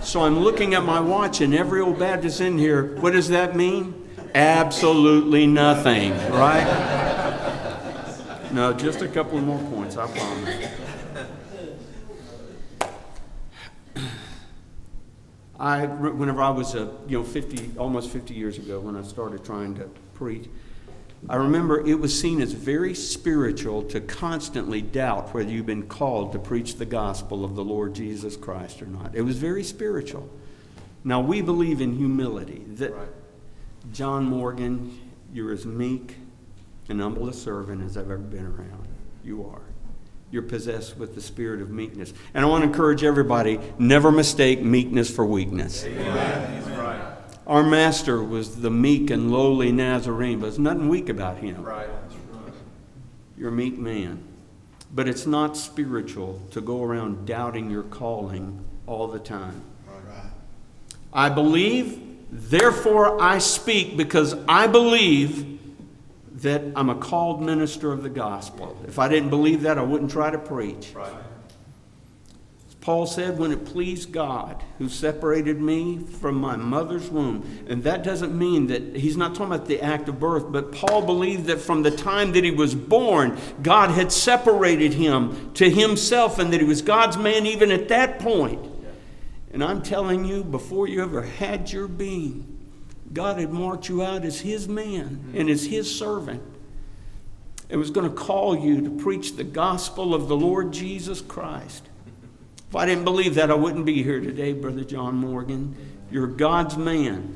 So 0.06 0.24
I'm 0.24 0.40
looking 0.40 0.74
at 0.74 0.84
my 0.84 1.00
watch, 1.00 1.40
and 1.40 1.56
every 1.56 1.80
old 1.80 1.98
Baptist 1.98 2.42
in 2.42 2.58
here, 2.58 2.98
what 2.98 3.14
does 3.14 3.30
that 3.30 3.56
mean? 3.56 4.04
Absolutely 4.38 5.48
nothing, 5.48 6.12
right? 6.30 6.64
No, 8.52 8.72
just 8.72 9.02
a 9.02 9.08
couple 9.08 9.42
more 9.42 9.58
points, 9.72 9.98
I 9.98 10.06
promise. 10.06 10.72
I, 15.60 15.88
whenever 15.88 16.44
I 16.44 16.52
was, 16.52 16.76
a, 16.76 16.88
you 17.08 17.18
know, 17.18 17.24
50, 17.24 17.80
almost 17.80 18.12
50 18.12 18.36
years 18.36 18.60
ago, 18.60 18.80
when 18.80 18.96
I 18.96 19.02
started 19.02 19.44
trying 19.44 19.74
to 19.74 19.90
preach, 20.14 20.48
I 21.28 21.38
remember 21.38 21.84
it 21.84 22.00
was 22.00 22.18
seen 22.18 22.40
as 22.40 22.52
very 22.52 22.94
spiritual 22.94 23.82
to 23.86 24.00
constantly 24.00 24.84
doubt 24.84 25.34
whether 25.34 25.50
you've 25.50 25.66
been 25.66 25.88
called 25.88 26.32
to 26.34 26.38
preach 26.38 26.76
the 26.76 26.86
gospel 26.86 27.44
of 27.44 27.56
the 27.56 27.64
Lord 27.64 27.96
Jesus 27.96 28.38
Christ 28.38 28.84
or 28.84 28.86
not. 28.86 29.16
It 29.16 29.24
was 29.24 29.40
very 29.40 29.64
spiritual. 29.64 30.30
Now, 31.04 31.22
we 31.22 31.42
believe 31.42 31.82
in 31.82 31.96
humility. 31.96 32.66
That 32.76 32.94
right. 32.94 33.08
John 33.92 34.26
Morgan, 34.26 34.98
you're 35.34 35.52
as 35.52 35.66
meek 35.66 36.16
and 36.90 37.02
humble 37.02 37.30
a 37.30 37.34
servant 37.34 37.84
as 37.84 37.98
I've 37.98 38.06
ever 38.06 38.18
been 38.18 38.46
around. 38.46 38.88
You 39.24 39.46
are. 39.48 39.62
You're 40.32 40.44
possessed 40.44 40.98
with 40.98 41.16
the 41.16 41.22
spirit 41.22 41.62
of 41.62 41.70
meekness. 41.70 42.14
And 42.34 42.46
I 42.46 42.48
want 42.48 42.64
to 42.64 42.68
encourage 42.68 43.04
everybody 43.04 43.60
never 43.80 44.12
mistake 44.12 44.62
meekness 44.62 45.10
for 45.10 45.26
weakness. 45.26 45.86
Amen. 45.86 46.64
Our 47.48 47.64
master 47.64 48.22
was 48.22 48.60
the 48.60 48.70
meek 48.70 49.10
and 49.10 49.32
lowly 49.32 49.72
Nazarene, 49.72 50.40
but 50.40 50.48
there's 50.48 50.60
nothing 50.60 50.90
weak 50.90 51.08
about 51.08 51.38
him. 51.38 51.64
Right. 51.64 51.88
You're 53.38 53.50
a 53.50 53.54
meek 53.54 53.78
man. 53.78 54.22
But 54.94 55.08
it's 55.08 55.26
not 55.26 55.56
spiritual 55.56 56.42
to 56.52 56.60
go 56.60 56.84
around 56.84 57.26
doubting 57.26 57.70
your 57.70 57.84
calling 57.84 58.66
all 58.86 59.08
the 59.08 59.20
time. 59.20 59.62
Right. 59.88 60.26
I 61.14 61.30
believe, 61.30 62.02
therefore 62.32 63.22
I 63.22 63.38
speak 63.40 63.98
because 63.98 64.36
I 64.48 64.68
believe 64.68 65.60
that 66.42 66.62
I'm 66.76 66.90
a 66.90 66.96
called 66.96 67.42
minister 67.42 67.92
of 67.92 68.04
the 68.04 68.10
gospel. 68.10 68.78
If 68.88 69.00
I 69.00 69.10
didn't 69.10 69.30
believe 69.30 69.64
that, 69.64 69.78
I 69.78 69.82
wouldn't 69.82 70.12
try 70.12 70.30
to 70.30 70.38
preach. 70.38 70.92
Right. 70.94 71.12
Paul 72.88 73.06
said, 73.06 73.38
when 73.38 73.52
it 73.52 73.66
pleased 73.66 74.14
God 74.14 74.64
who 74.78 74.88
separated 74.88 75.60
me 75.60 75.98
from 75.98 76.36
my 76.36 76.56
mother's 76.56 77.10
womb. 77.10 77.66
And 77.68 77.84
that 77.84 78.02
doesn't 78.02 78.34
mean 78.34 78.68
that 78.68 78.96
he's 78.96 79.18
not 79.18 79.36
talking 79.36 79.54
about 79.54 79.68
the 79.68 79.82
act 79.82 80.08
of 80.08 80.22
birth, 80.22 80.46
but 80.54 80.72
Paul 80.72 81.06
believed 81.06 81.48
that 81.48 81.60
from 81.60 81.84
the 81.84 81.92
time 81.92 82.32
that 82.32 82.46
he 82.46 82.52
was 82.52 82.76
born, 82.76 83.38
God 83.62 83.90
had 83.92 84.10
separated 84.14 84.94
him 84.94 85.52
to 85.56 85.70
himself 85.70 86.40
and 86.40 86.54
that 86.54 86.62
he 86.62 86.66
was 86.66 86.82
God's 86.82 87.18
man 87.18 87.46
even 87.46 87.72
at 87.72 87.90
that 87.90 88.20
point. 88.20 88.66
And 89.58 89.64
I'm 89.64 89.82
telling 89.82 90.24
you, 90.24 90.44
before 90.44 90.88
you 90.88 91.02
ever 91.02 91.24
had 91.24 91.72
your 91.72 91.88
being, 91.88 92.60
God 93.12 93.40
had 93.40 93.52
marked 93.52 93.90
you 93.90 94.04
out 94.04 94.24
as 94.24 94.42
his 94.42 94.68
man 94.68 95.32
and 95.34 95.50
as 95.50 95.66
his 95.66 95.98
servant. 95.98 96.44
It 97.68 97.78
was 97.78 97.90
going 97.90 98.08
to 98.08 98.16
call 98.16 98.56
you 98.56 98.82
to 98.82 98.92
preach 98.92 99.36
the 99.36 99.44
gospel 99.44 100.14
of 100.14 100.28
the 100.28 100.38
Lord 100.38 100.72
Jesus 100.72 101.22
Christ. 101.22 101.90
If 102.70 102.76
I 102.76 102.86
didn't 102.86 103.04
believe 103.04 103.34
that, 103.34 103.50
I 103.50 103.56
wouldn't 103.56 103.88
be 103.88 104.04
here 104.04 104.20
today, 104.20 104.54
Brother 104.54 104.84
John 104.84 105.16
Morgan. 105.16 105.76
You're 106.12 106.28
God's 106.28 106.78
man. 106.78 107.36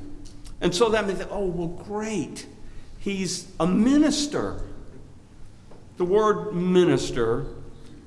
And 0.62 0.76
so 0.76 0.90
that 0.90 1.08
means, 1.08 1.24
oh, 1.32 1.48
well, 1.48 1.70
great. 1.70 2.46
He's 3.00 3.52
a 3.60 3.66
minister. 3.66 4.62
The 5.98 6.06
word 6.06 6.54
minister 6.54 7.48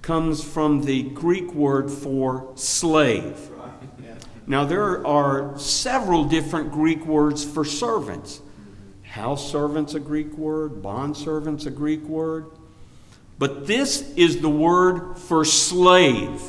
comes 0.03 0.45
from 0.45 0.85
the 0.85 1.03
Greek 1.03 1.53
word 1.53 1.91
for 1.91 2.53
slave. 2.55 3.51
Now, 4.47 4.65
there 4.65 5.07
are 5.07 5.59
several 5.59 6.25
different 6.25 6.71
Greek 6.71 7.05
words 7.07 7.45
for 7.45 7.65
servants. 7.65 8.41
House 9.03 9.51
servant's 9.51 9.95
a 9.95 10.01
Greek 10.01 10.37
word, 10.37 10.83
bond 10.83 11.17
servant's 11.17 11.67
a 11.67 11.71
Greek 11.71 12.03
word. 12.03 12.47
But 13.39 13.67
this 13.67 14.13
is 14.17 14.41
the 14.41 14.51
word 14.51 15.19
for 15.19 15.45
slave. 15.45 16.43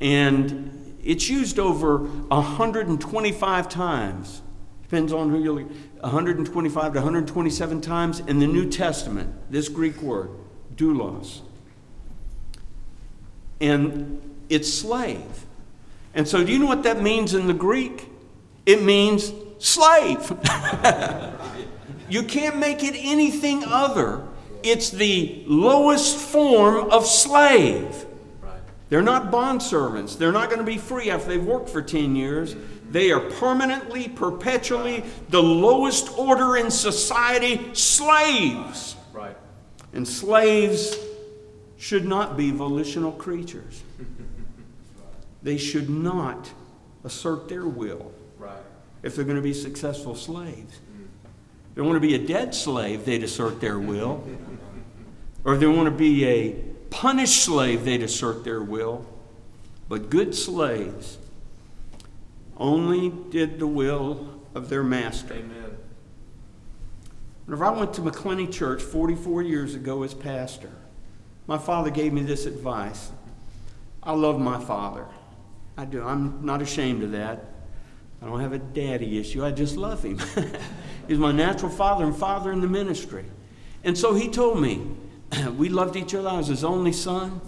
And 0.00 0.96
it's 1.02 1.28
used 1.28 1.58
over 1.58 1.98
125 1.98 3.68
times. 3.68 4.42
Depends 4.82 5.12
on 5.12 5.30
who 5.30 5.42
you're 5.42 5.64
125 6.00 6.92
to 6.92 6.98
127 6.98 7.80
times 7.80 8.20
in 8.20 8.38
the 8.38 8.46
New 8.46 8.68
Testament, 8.68 9.32
this 9.50 9.68
Greek 9.68 10.00
word, 10.02 10.30
doulos. 10.76 11.40
And 13.60 14.20
it's 14.50 14.72
slave. 14.72 15.46
And 16.14 16.28
so, 16.28 16.44
do 16.44 16.52
you 16.52 16.58
know 16.58 16.66
what 16.66 16.84
that 16.84 17.02
means 17.02 17.34
in 17.34 17.46
the 17.46 17.54
Greek? 17.54 18.08
It 18.66 18.82
means 18.82 19.32
slave. 19.58 20.32
you 22.08 22.22
can't 22.22 22.58
make 22.58 22.82
it 22.84 22.94
anything 22.96 23.64
other. 23.64 24.26
It's 24.62 24.90
the 24.90 25.44
lowest 25.46 26.16
form 26.16 26.90
of 26.90 27.06
slave. 27.06 28.06
They're 28.90 29.02
not 29.02 29.30
bond 29.30 29.62
servants. 29.62 30.14
They're 30.14 30.32
not 30.32 30.50
going 30.50 30.60
to 30.60 30.64
be 30.64 30.78
free 30.78 31.10
after 31.10 31.28
they've 31.28 31.44
worked 31.44 31.68
for 31.68 31.82
10 31.82 32.14
years. 32.14 32.54
They 32.90 33.10
are 33.10 33.20
permanently, 33.20 34.08
perpetually 34.08 35.04
the 35.30 35.42
lowest 35.42 36.16
order 36.16 36.56
in 36.56 36.70
society 36.70 37.74
slaves. 37.74 38.94
Right. 39.12 39.36
And 39.92 40.06
slaves 40.06 40.96
should 41.76 42.04
not 42.04 42.36
be 42.36 42.50
volitional 42.50 43.12
creatures. 43.12 43.82
They 45.44 45.58
should 45.58 45.90
not 45.90 46.50
assert 47.04 47.48
their 47.48 47.66
will 47.66 48.12
right. 48.38 48.56
if 49.02 49.14
they're 49.14 49.26
going 49.26 49.36
to 49.36 49.42
be 49.42 49.52
successful 49.52 50.16
slaves. 50.16 50.80
If 51.68 51.74
they 51.76 51.82
want 51.82 51.96
to 51.96 52.00
be 52.00 52.14
a 52.14 52.26
dead 52.26 52.54
slave, 52.54 53.04
they'd 53.04 53.22
assert 53.22 53.60
their 53.60 53.78
will. 53.78 54.26
or 55.44 55.54
if 55.54 55.60
they 55.60 55.66
want 55.66 55.86
to 55.86 55.90
be 55.90 56.24
a 56.24 56.52
punished 56.88 57.44
slave, 57.44 57.84
they'd 57.84 58.02
assert 58.02 58.42
their 58.42 58.62
will. 58.62 59.06
But 59.88 60.08
good 60.08 60.34
slaves 60.34 61.18
only 62.56 63.12
did 63.30 63.58
the 63.58 63.66
will 63.66 64.40
of 64.54 64.70
their 64.70 64.82
master. 64.82 65.34
Amen. 65.34 65.76
Whenever 67.44 67.66
I 67.66 67.70
went 67.70 67.92
to 67.94 68.00
MacClenny 68.00 68.50
Church 68.50 68.82
44 68.82 69.42
years 69.42 69.74
ago 69.74 70.02
as 70.04 70.14
pastor, 70.14 70.70
my 71.46 71.58
father 71.58 71.90
gave 71.90 72.14
me 72.14 72.22
this 72.22 72.46
advice. 72.46 73.10
I 74.02 74.12
love 74.12 74.40
my 74.40 74.58
father. 74.58 75.04
I 75.76 75.84
do. 75.84 76.02
I'm 76.02 76.44
not 76.44 76.62
ashamed 76.62 77.02
of 77.02 77.12
that. 77.12 77.44
I 78.22 78.26
don't 78.26 78.40
have 78.40 78.52
a 78.52 78.58
daddy 78.58 79.18
issue. 79.18 79.44
I 79.44 79.50
just 79.50 79.76
love 79.76 80.02
him. 80.02 80.18
He's 81.08 81.18
my 81.18 81.32
natural 81.32 81.70
father 81.70 82.04
and 82.04 82.16
father 82.16 82.52
in 82.52 82.60
the 82.60 82.66
ministry. 82.66 83.24
And 83.82 83.98
so 83.98 84.14
he 84.14 84.28
told 84.28 84.60
me, 84.60 84.86
we 85.56 85.68
loved 85.68 85.96
each 85.96 86.14
other. 86.14 86.28
I 86.28 86.38
was 86.38 86.46
his 86.46 86.64
only 86.64 86.92
son. 86.92 87.40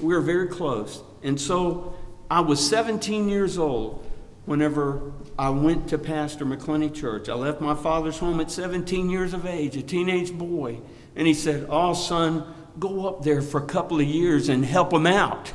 We 0.00 0.14
were 0.14 0.20
very 0.20 0.48
close. 0.48 1.02
And 1.22 1.40
so 1.40 1.94
I 2.30 2.40
was 2.40 2.66
17 2.68 3.28
years 3.28 3.58
old 3.58 4.04
whenever 4.44 5.12
I 5.38 5.50
went 5.50 5.88
to 5.88 5.98
Pastor 5.98 6.44
MacClenny 6.44 6.92
Church. 6.92 7.28
I 7.28 7.34
left 7.34 7.60
my 7.60 7.74
father's 7.74 8.18
home 8.18 8.40
at 8.40 8.50
17 8.50 9.10
years 9.10 9.34
of 9.34 9.46
age, 9.46 9.76
a 9.76 9.82
teenage 9.82 10.32
boy. 10.32 10.80
And 11.14 11.26
he 11.26 11.34
said, 11.34 11.66
Oh, 11.70 11.94
son, 11.94 12.44
go 12.78 13.08
up 13.08 13.22
there 13.22 13.42
for 13.42 13.62
a 13.62 13.66
couple 13.66 14.00
of 14.00 14.06
years 14.06 14.48
and 14.48 14.64
help 14.64 14.90
them 14.90 15.06
out. 15.06 15.52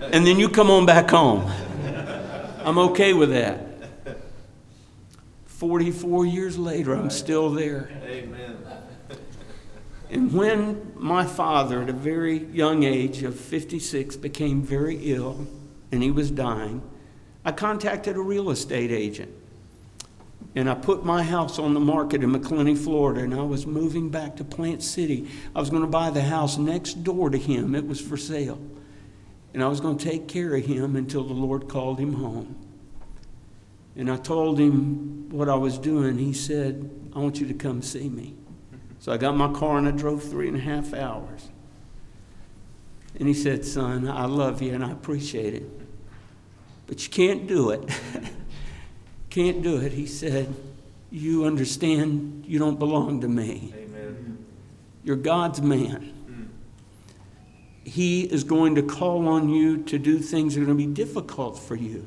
And 0.00 0.26
then 0.26 0.38
you 0.38 0.48
come 0.48 0.70
on 0.70 0.86
back 0.86 1.10
home. 1.10 1.50
I'm 2.64 2.78
okay 2.78 3.12
with 3.12 3.30
that. 3.30 3.66
44 5.46 6.26
years 6.26 6.58
later, 6.58 6.94
I'm 6.94 7.10
still 7.10 7.50
there. 7.50 7.90
Amen. 8.04 8.56
And 10.10 10.32
when 10.32 10.92
my 10.96 11.24
father, 11.24 11.82
at 11.82 11.88
a 11.88 11.94
very 11.94 12.44
young 12.46 12.82
age 12.82 13.22
of 13.22 13.38
56, 13.38 14.16
became 14.16 14.62
very 14.62 14.96
ill 15.12 15.46
and 15.92 16.02
he 16.02 16.10
was 16.10 16.30
dying, 16.30 16.82
I 17.44 17.52
contacted 17.52 18.16
a 18.16 18.20
real 18.20 18.50
estate 18.50 18.90
agent. 18.90 19.32
And 20.56 20.68
I 20.68 20.74
put 20.74 21.04
my 21.04 21.22
house 21.22 21.58
on 21.58 21.74
the 21.74 21.80
market 21.80 22.24
in 22.24 22.32
MacClenny, 22.32 22.76
Florida, 22.76 23.20
and 23.20 23.34
I 23.34 23.42
was 23.42 23.66
moving 23.66 24.08
back 24.08 24.36
to 24.36 24.44
Plant 24.44 24.82
City. 24.82 25.28
I 25.54 25.60
was 25.60 25.70
going 25.70 25.82
to 25.82 25.88
buy 25.88 26.10
the 26.10 26.22
house 26.22 26.58
next 26.58 27.04
door 27.04 27.30
to 27.30 27.38
him, 27.38 27.74
it 27.74 27.86
was 27.86 28.00
for 28.00 28.16
sale. 28.16 28.60
And 29.52 29.62
I 29.62 29.68
was 29.68 29.80
going 29.80 29.98
to 29.98 30.04
take 30.04 30.28
care 30.28 30.54
of 30.54 30.64
him 30.64 30.96
until 30.96 31.24
the 31.24 31.34
Lord 31.34 31.68
called 31.68 31.98
him 31.98 32.14
home. 32.14 32.56
And 33.96 34.10
I 34.10 34.16
told 34.16 34.58
him 34.58 35.28
what 35.30 35.48
I 35.48 35.56
was 35.56 35.76
doing. 35.78 36.18
He 36.18 36.32
said, 36.32 36.88
I 37.14 37.18
want 37.18 37.40
you 37.40 37.46
to 37.48 37.54
come 37.54 37.82
see 37.82 38.08
me. 38.08 38.36
So 39.00 39.12
I 39.12 39.16
got 39.16 39.36
my 39.36 39.52
car 39.52 39.78
and 39.78 39.88
I 39.88 39.90
drove 39.90 40.22
three 40.22 40.48
and 40.48 40.56
a 40.56 40.60
half 40.60 40.94
hours. 40.94 41.48
And 43.18 43.26
he 43.26 43.34
said, 43.34 43.64
Son, 43.64 44.08
I 44.08 44.26
love 44.26 44.62
you 44.62 44.72
and 44.72 44.84
I 44.84 44.92
appreciate 44.92 45.54
it. 45.54 45.68
But 46.86 47.02
you 47.02 47.10
can't 47.10 47.46
do 47.46 47.70
it. 47.70 47.88
can't 49.30 49.62
do 49.62 49.78
it. 49.78 49.92
He 49.92 50.06
said, 50.06 50.54
You 51.10 51.44
understand 51.44 52.44
you 52.46 52.58
don't 52.58 52.78
belong 52.78 53.20
to 53.22 53.28
me. 53.28 53.72
Amen. 53.76 54.44
You're 55.04 55.16
God's 55.16 55.62
man. 55.62 56.14
He 57.84 58.22
is 58.22 58.44
going 58.44 58.76
to 58.76 58.82
call 58.82 59.26
on 59.26 59.48
you 59.48 59.78
to 59.84 59.98
do 59.98 60.18
things 60.18 60.54
that 60.54 60.62
are 60.62 60.64
going 60.64 60.78
to 60.78 60.86
be 60.86 60.92
difficult 60.92 61.58
for 61.58 61.74
you, 61.74 62.04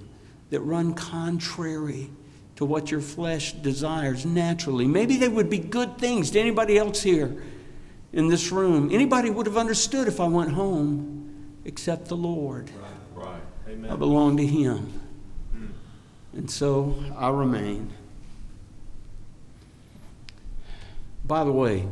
that 0.50 0.62
run 0.62 0.94
contrary 0.94 2.10
to 2.56 2.64
what 2.64 2.92
your 2.92 3.02
flesh 3.02 3.54
desires 3.54 4.26
naturally. 4.26 4.86
Maybe 4.86 5.18
they 5.18 5.28
would 5.28 5.50
be 5.50 5.58
good 5.58 5.98
things 5.98 6.32
to 6.32 6.40
anybody 6.40 6.78
else 6.78 7.02
here 7.02 7.44
in 8.14 8.28
this 8.28 8.52
room. 8.52 8.92
Anybody 8.94 9.30
would 9.30 9.48
have 9.48 9.58
understood 9.58 10.08
if 10.08 10.20
I 10.20 10.28
went 10.28 10.52
home 10.52 11.58
except 11.66 12.08
the 12.08 12.18
Lord. 12.18 12.70
Right. 13.16 13.26
Right. 13.26 13.42
Amen. 13.68 13.92
I 13.92 13.96
belong 13.96 14.38
to 14.38 14.46
Him. 14.46 15.02
And 16.36 16.50
so 16.50 16.96
I 17.18 17.30
remain. 17.30 17.94
By 21.26 21.44
the 21.44 21.52
way, 21.52 21.88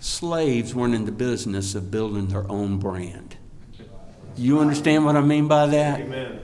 slaves 0.00 0.74
weren't 0.74 0.94
in 0.94 1.04
the 1.04 1.12
business 1.12 1.74
of 1.74 1.90
building 1.90 2.28
their 2.28 2.50
own 2.50 2.78
brand. 2.78 3.36
You 4.36 4.60
understand 4.60 5.04
what 5.04 5.16
I 5.16 5.20
mean 5.20 5.46
by 5.46 5.66
that? 5.66 6.00
Amen. 6.00 6.40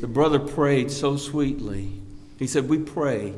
The 0.00 0.06
brother 0.06 0.38
prayed 0.38 0.90
so 0.90 1.16
sweetly. 1.16 1.92
He 2.38 2.46
said, 2.46 2.68
We 2.68 2.78
pray 2.78 3.34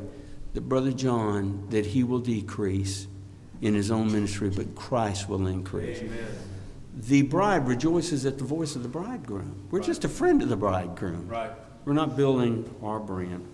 that 0.53 0.61
Brother 0.61 0.91
John, 0.91 1.67
that 1.69 1.85
he 1.85 2.03
will 2.03 2.19
decrease 2.19 3.07
in 3.61 3.73
his 3.73 3.91
own 3.91 4.11
ministry, 4.11 4.49
but 4.49 4.75
Christ 4.75 5.27
will 5.27 5.47
increase. 5.47 5.99
Amen. 5.99 6.25
The 6.95 7.23
bride 7.23 7.67
rejoices 7.67 8.25
at 8.25 8.37
the 8.37 8.45
voice 8.45 8.75
of 8.75 8.83
the 8.83 8.89
bridegroom. 8.89 9.67
We're 9.69 9.81
just 9.81 10.05
a 10.05 10.09
friend 10.09 10.41
of 10.41 10.49
the 10.49 10.55
bridegroom. 10.55 11.27
Right. 11.27 11.51
We're 11.85 11.93
not 11.93 12.17
building 12.17 12.73
our 12.83 12.99
brand. 12.99 13.47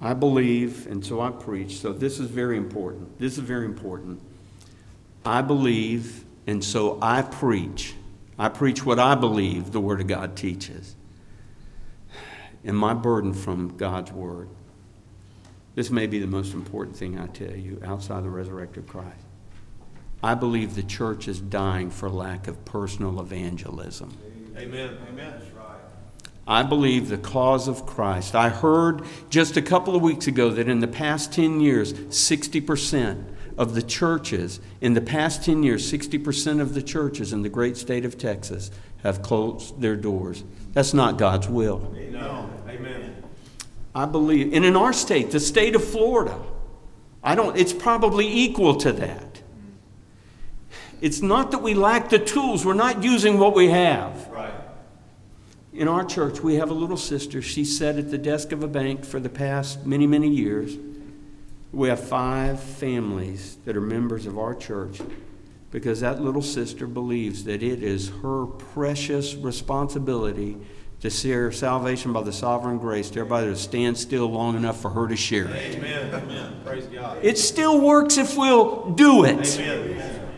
I 0.00 0.14
believe, 0.14 0.86
and 0.86 1.04
so 1.04 1.20
I 1.20 1.30
preach, 1.30 1.78
so 1.78 1.92
this 1.92 2.20
is 2.20 2.30
very 2.30 2.56
important. 2.56 3.18
This 3.18 3.32
is 3.32 3.40
very 3.40 3.64
important. 3.64 4.22
I 5.26 5.42
believe, 5.42 6.24
and 6.46 6.64
so 6.64 6.98
I 7.02 7.22
preach. 7.22 7.94
I 8.38 8.48
preach 8.48 8.86
what 8.86 8.98
I 8.98 9.16
believe 9.16 9.72
the 9.72 9.80
Word 9.80 10.00
of 10.00 10.06
God 10.06 10.36
teaches. 10.36 10.94
And 12.64 12.76
my 12.76 12.94
burden 12.94 13.34
from 13.34 13.76
God's 13.76 14.12
Word. 14.12 14.48
This 15.74 15.90
may 15.90 16.06
be 16.06 16.18
the 16.18 16.26
most 16.26 16.54
important 16.54 16.96
thing 16.96 17.18
I 17.18 17.26
tell 17.26 17.54
you 17.54 17.80
outside 17.84 18.24
the 18.24 18.30
resurrected 18.30 18.86
Christ. 18.86 19.24
I 20.22 20.34
believe 20.34 20.74
the 20.74 20.82
church 20.82 21.28
is 21.28 21.40
dying 21.40 21.90
for 21.90 22.08
lack 22.08 22.48
of 22.48 22.64
personal 22.64 23.20
evangelism. 23.20 24.16
Amen. 24.56 24.96
Amen. 25.08 25.40
I 26.48 26.62
believe 26.62 27.10
the 27.10 27.18
cause 27.18 27.68
of 27.68 27.84
Christ. 27.84 28.34
I 28.34 28.48
heard 28.48 29.02
just 29.28 29.58
a 29.58 29.62
couple 29.62 29.94
of 29.94 30.00
weeks 30.00 30.26
ago 30.26 30.48
that 30.48 30.66
in 30.66 30.80
the 30.80 30.88
past 30.88 31.30
10 31.34 31.60
years, 31.60 31.92
60% 31.92 33.22
of 33.58 33.74
the 33.74 33.82
churches, 33.82 34.58
in 34.80 34.94
the 34.94 35.02
past 35.02 35.44
10 35.44 35.62
years, 35.62 35.92
60% 35.92 36.62
of 36.62 36.72
the 36.72 36.80
churches 36.80 37.34
in 37.34 37.42
the 37.42 37.50
great 37.50 37.76
state 37.76 38.06
of 38.06 38.16
Texas 38.16 38.70
have 39.02 39.20
closed 39.20 39.78
their 39.78 39.94
doors. 39.94 40.42
That's 40.72 40.94
not 40.94 41.18
God's 41.18 41.48
will. 41.48 41.94
No. 42.10 42.48
Amen. 42.66 43.22
I 43.94 44.06
believe, 44.06 44.54
and 44.54 44.64
in 44.64 44.74
our 44.74 44.94
state, 44.94 45.30
the 45.30 45.40
state 45.40 45.76
of 45.76 45.84
Florida, 45.84 46.40
I 47.22 47.34
don't, 47.34 47.58
it's 47.58 47.74
probably 47.74 48.26
equal 48.26 48.76
to 48.76 48.92
that. 48.92 49.42
It's 51.02 51.20
not 51.20 51.50
that 51.50 51.58
we 51.58 51.74
lack 51.74 52.08
the 52.08 52.18
tools, 52.18 52.64
we're 52.64 52.72
not 52.72 53.02
using 53.02 53.38
what 53.38 53.54
we 53.54 53.68
have. 53.68 54.28
Right. 54.28 54.47
In 55.78 55.86
our 55.86 56.04
church, 56.04 56.40
we 56.40 56.56
have 56.56 56.70
a 56.70 56.74
little 56.74 56.96
sister. 56.96 57.40
She 57.40 57.64
sat 57.64 57.98
at 57.98 58.10
the 58.10 58.18
desk 58.18 58.50
of 58.50 58.64
a 58.64 58.66
bank 58.66 59.04
for 59.04 59.20
the 59.20 59.28
past 59.28 59.86
many, 59.86 60.08
many 60.08 60.28
years. 60.28 60.76
We 61.72 61.88
have 61.88 62.00
five 62.00 62.60
families 62.60 63.58
that 63.64 63.76
are 63.76 63.80
members 63.80 64.26
of 64.26 64.40
our 64.40 64.56
church 64.56 65.00
because 65.70 66.00
that 66.00 66.20
little 66.20 66.42
sister 66.42 66.88
believes 66.88 67.44
that 67.44 67.62
it 67.62 67.80
is 67.84 68.10
her 68.22 68.46
precious 68.46 69.36
responsibility 69.36 70.56
to 70.98 71.10
share 71.10 71.52
salvation 71.52 72.12
by 72.12 72.22
the 72.22 72.32
sovereign 72.32 72.78
grace 72.78 73.08
to 73.10 73.20
everybody 73.20 73.46
to 73.46 73.54
stand 73.54 73.96
still 73.96 74.26
long 74.26 74.56
enough 74.56 74.82
for 74.82 74.90
her 74.90 75.06
to 75.06 75.14
share 75.14 75.44
it. 75.44 75.76
Amen. 75.76 76.12
Amen. 76.12 76.60
Praise 76.64 76.86
God. 76.86 77.24
It 77.24 77.38
still 77.38 77.80
works 77.80 78.18
if 78.18 78.36
we'll 78.36 78.90
do 78.90 79.22
it. 79.22 79.60
Amen. 79.60 80.28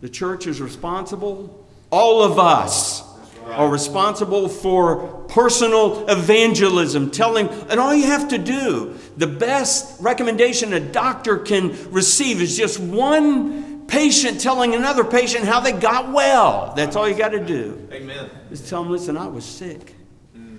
The 0.00 0.08
church 0.08 0.48
is 0.48 0.60
responsible. 0.60 1.64
All 1.92 2.24
of 2.24 2.40
us 2.40 3.07
are 3.54 3.68
responsible 3.68 4.48
for 4.48 5.24
personal 5.28 6.08
evangelism, 6.08 7.10
telling, 7.10 7.48
and 7.70 7.80
all 7.80 7.94
you 7.94 8.06
have 8.06 8.28
to 8.28 8.38
do, 8.38 8.96
the 9.16 9.26
best 9.26 10.00
recommendation 10.00 10.72
a 10.72 10.80
doctor 10.80 11.38
can 11.38 11.90
receive 11.90 12.40
is 12.40 12.56
just 12.56 12.78
one 12.78 13.86
patient 13.88 14.40
telling 14.40 14.74
another 14.74 15.02
patient 15.02 15.44
how 15.44 15.60
they 15.60 15.72
got 15.72 16.12
well. 16.12 16.74
That's 16.76 16.94
all 16.94 17.08
you 17.08 17.16
got 17.16 17.30
to 17.30 17.44
do. 17.44 17.88
Amen. 17.90 18.30
Just 18.50 18.68
tell 18.68 18.82
them, 18.82 18.92
listen, 18.92 19.16
I 19.16 19.26
was 19.26 19.44
sick 19.44 19.94
mm. 20.36 20.58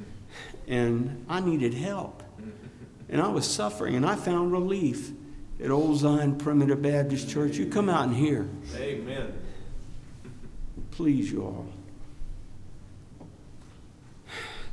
and 0.67 1.25
I 1.30 1.39
needed 1.39 1.73
help. 1.73 2.23
Mm-hmm. 2.23 2.49
And 3.10 3.21
I 3.21 3.28
was 3.28 3.45
suffering 3.45 3.95
and 3.95 4.06
I 4.06 4.15
found 4.15 4.52
relief 4.52 5.12
at 5.63 5.69
Old 5.69 5.97
Zion 5.97 6.38
Primitive 6.38 6.82
Baptist 6.82 7.30
Church. 7.30 7.58
You 7.58 7.67
come 7.67 7.88
out 7.88 8.08
and 8.08 8.15
hear. 8.15 8.49
Amen. 8.75 9.34
Please, 10.91 11.32
you 11.32 11.43
all. 11.43 11.67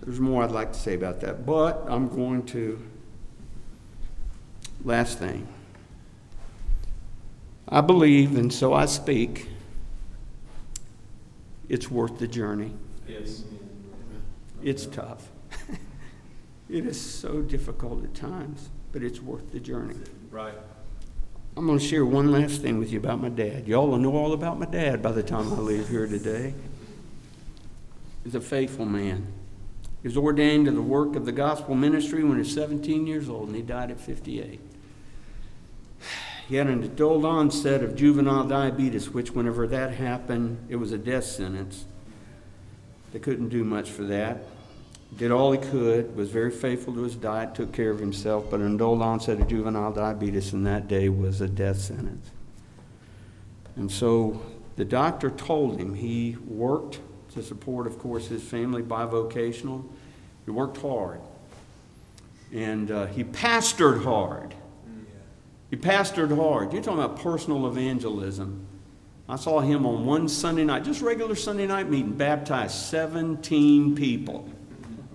There's 0.03 0.21
more 0.21 0.45
I'd 0.45 0.51
like 0.51 0.73
to 0.73 0.79
say 0.79 0.95
about 0.95 1.21
that, 1.21 1.47
but 1.47 1.85
I'm 1.89 2.09
going 2.09 2.45
to. 2.47 2.81
Last 4.85 5.19
thing. 5.19 5.49
I 7.69 7.81
believe, 7.81 8.37
and 8.37 8.53
so 8.53 8.73
I 8.73 8.87
speak, 8.87 9.49
it's 11.69 11.91
worth 11.91 12.19
the 12.19 12.29
journey. 12.29 12.73
Yes. 13.09 13.43
It's 14.63 14.87
tough. 14.87 15.29
it 16.69 16.87
is 16.87 17.01
so 17.01 17.43
difficult 17.43 18.05
at 18.05 18.15
times, 18.15 18.69
but 18.93 19.03
it's 19.03 19.21
worth 19.21 19.51
the 19.53 19.59
journey. 19.59 19.97
Right. 20.31 20.55
I'm 21.57 21.67
going 21.67 21.79
to 21.79 21.85
share 21.85 22.05
one 22.05 22.31
last 22.31 22.61
thing 22.61 22.79
with 22.79 22.93
you 22.93 22.99
about 22.99 23.21
my 23.21 23.31
dad. 23.31 23.67
Y'all 23.67 23.89
will 23.89 23.99
know 23.99 24.15
all 24.15 24.33
about 24.33 24.59
my 24.59 24.67
dad 24.67 25.03
by 25.03 25.11
the 25.11 25.23
time 25.23 25.53
I 25.53 25.57
leave 25.57 25.89
here 25.89 26.07
today. 26.07 26.55
He's 28.23 28.35
a 28.35 28.41
faithful 28.41 28.85
man. 28.85 29.27
He 30.07 30.09
was 30.09 30.19
ordained 30.19 30.67
to 30.67 30.71
the 30.71 30.81
work 30.81 31.17
of 31.17 31.27
the 31.27 31.33
gospel 31.33 31.75
ministry 31.75 32.23
when 32.23 32.35
he 32.35 32.39
was 32.39 32.55
17 32.55 33.09
years 33.09 33.29
old, 33.29 33.49
and 33.49 33.57
he 33.57 33.63
died 33.63 33.91
at 33.91 33.99
58. 33.99 34.61
He 36.49 36.55
had 36.55 36.69
an 36.69 36.85
adult 36.85 37.25
onset 37.25 37.83
of 37.83 37.97
juvenile 37.97 38.45
diabetes, 38.45 39.11
which, 39.11 39.33
whenever 39.33 39.67
that 39.67 39.95
happened, 39.95 40.59
it 40.69 40.77
was 40.77 40.93
a 40.93 40.97
death 40.97 41.25
sentence. 41.25 41.87
They 43.13 43.19
couldn't 43.19 43.49
do 43.49 43.65
much 43.65 43.91
for 43.91 44.05
that. 44.05 44.45
Did 45.17 45.33
all 45.33 45.51
he 45.51 45.59
could, 45.59 46.15
was 46.15 46.31
very 46.31 46.53
faithful 46.53 46.95
to 46.95 47.03
his 47.03 47.17
diet, 47.17 47.57
took 47.57 47.73
care 47.73 47.91
of 47.91 47.99
himself, 47.99 48.49
but 48.49 48.61
an 48.61 48.77
adult 48.77 49.03
onset 49.03 49.41
of 49.41 49.49
juvenile 49.49 49.91
diabetes 49.91 50.53
in 50.53 50.63
that 50.63 50.87
day 50.87 51.09
was 51.09 51.41
a 51.41 51.49
death 51.49 51.81
sentence. 51.81 52.31
And 53.75 53.91
so 53.91 54.41
the 54.77 54.85
doctor 54.85 55.31
told 55.31 55.81
him 55.81 55.95
he 55.95 56.37
worked 56.47 57.01
to 57.37 57.43
support, 57.43 57.87
of 57.87 57.99
course, 57.99 58.27
his 58.27 58.43
family 58.43 58.83
bivocational. 58.83 59.85
He 60.47 60.51
worked 60.51 60.79
hard. 60.79 61.21
And 62.53 62.91
uh, 62.91 63.07
he 63.07 63.25
pastored 63.25 64.03
hard. 64.03 64.55
He 65.71 65.77
pastored 65.77 66.35
hard. 66.35 66.73
You're 66.73 66.83
talking 66.83 67.03
about 67.03 67.21
personal 67.21 67.67
evangelism. 67.67 68.67
I 69.29 69.37
saw 69.37 69.61
him 69.61 69.85
on 69.85 70.07
one 70.07 70.29
Sunday 70.29 70.65
night, 70.65 70.85
just 70.85 71.03
regular 71.03 71.35
Sunday 71.35 71.67
night 71.67 71.91
meeting, 71.91 72.13
baptize 72.13 72.73
17 72.89 73.97
people. 73.97 74.49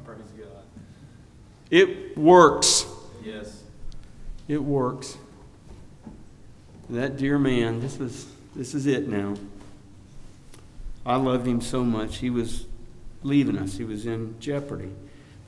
Praise 0.06 0.20
God. 0.38 0.64
It 1.72 2.18
works. 2.18 2.86
Yes. 3.24 3.64
It 4.48 4.62
works. 4.62 5.18
That 6.90 7.18
dear 7.18 7.40
man, 7.40 7.80
this 7.80 7.98
was 7.98 8.28
this 8.54 8.76
is 8.76 8.86
it 8.86 9.08
now. 9.08 9.36
I 11.06 11.16
loved 11.16 11.48
him 11.48 11.62
so 11.62 11.84
much. 11.84 12.18
He 12.18 12.30
was 12.30 12.66
leaving 13.24 13.58
us. 13.58 13.78
He 13.78 13.84
was 13.84 14.06
in 14.06 14.40
jeopardy. 14.40 14.92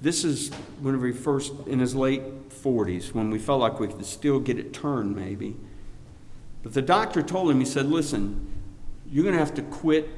This 0.02 0.24
is 0.24 0.54
whenever 0.82 1.08
he 1.08 1.14
first 1.14 1.54
in 1.68 1.80
his 1.80 1.96
late 1.96 2.50
40s 2.50 3.14
when 3.14 3.30
we 3.30 3.40
felt 3.40 3.62
like 3.62 3.80
we 3.80 3.88
could 3.88 4.06
still 4.06 4.40
get 4.40 4.58
it 4.58 4.74
turned 4.74 5.16
maybe. 5.16 5.56
But 6.62 6.74
the 6.74 6.82
doctor 6.82 7.22
told 7.22 7.52
him 7.52 7.60
he 7.60 7.66
said, 7.66 7.86
"Listen, 7.86 8.48
you're 9.10 9.24
going 9.24 9.34
to 9.34 9.40
have 9.40 9.54
to 9.56 9.62
quit 9.62 10.10